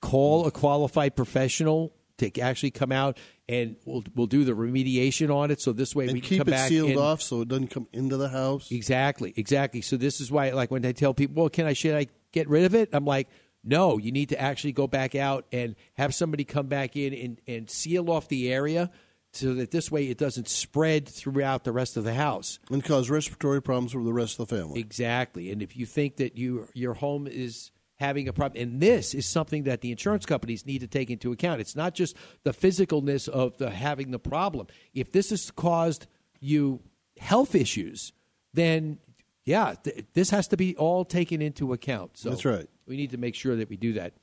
[0.00, 3.18] Call a qualified professional to actually come out
[3.50, 5.60] and we'll we'll do the remediation on it.
[5.60, 7.88] So this way and we can keep it sealed and- off so it doesn't come
[7.92, 8.70] into the house.
[8.70, 9.80] Exactly, exactly.
[9.80, 12.48] So this is why, like, when I tell people, "Well, can I should I get
[12.48, 13.28] rid of it?" I'm like,
[13.64, 17.40] "No, you need to actually go back out and have somebody come back in and,
[17.48, 18.90] and seal off the area,
[19.32, 23.10] so that this way it doesn't spread throughout the rest of the house." and cause
[23.10, 24.78] respiratory problems for the rest of the family.
[24.80, 25.50] Exactly.
[25.50, 29.26] And if you think that you your home is having a problem, and this is
[29.26, 31.60] something that the insurance companies need to take into account.
[31.60, 34.66] It's not just the physicalness of the having the problem.
[34.94, 36.06] If this has caused
[36.40, 36.80] you
[37.18, 38.12] health issues,
[38.54, 38.98] then
[39.44, 42.16] yeah, th- this has to be all taken into account.
[42.16, 42.66] So That's right.
[42.86, 44.14] We need to make sure that we do that.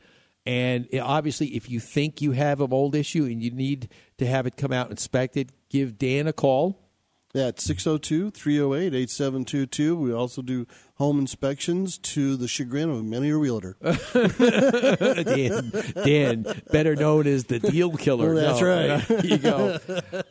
[0.47, 0.87] 0901.
[0.87, 0.97] 623 580 0901.
[0.97, 4.45] And obviously, if you think you have a mold issue and you need to have
[4.47, 6.83] it come out inspected, give Dan a call.
[7.35, 9.95] At 602 308 8722.
[9.95, 13.75] We also do home inspections to the chagrin of many a realtor.
[13.81, 15.71] Dan,
[16.03, 18.33] Dan, better known as the deal killer.
[18.33, 19.23] Well, that's No, right.
[19.25, 19.77] You go.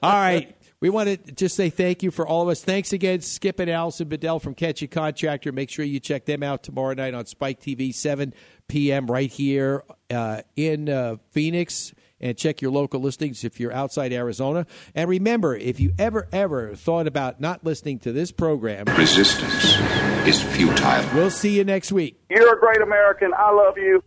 [0.03, 0.57] All right.
[0.81, 2.63] We want to just say thank you for all of us.
[2.63, 5.51] Thanks again, Skip and Allison Bedell from Catch a Contractor.
[5.53, 8.35] Make sure you check them out tomorrow night on Spike TV, 7
[8.69, 9.07] p.m.
[9.07, 11.93] right here uh, in uh, Phoenix.
[12.21, 14.67] and check your local listings if you're outside Arizona.
[14.95, 19.77] And remember, if you ever, ever thought about not listening to this program, Resistance
[20.27, 21.05] is futile.
[21.15, 22.19] we'll see you next week.
[22.31, 23.33] You're a great American.
[23.37, 24.03] I love you.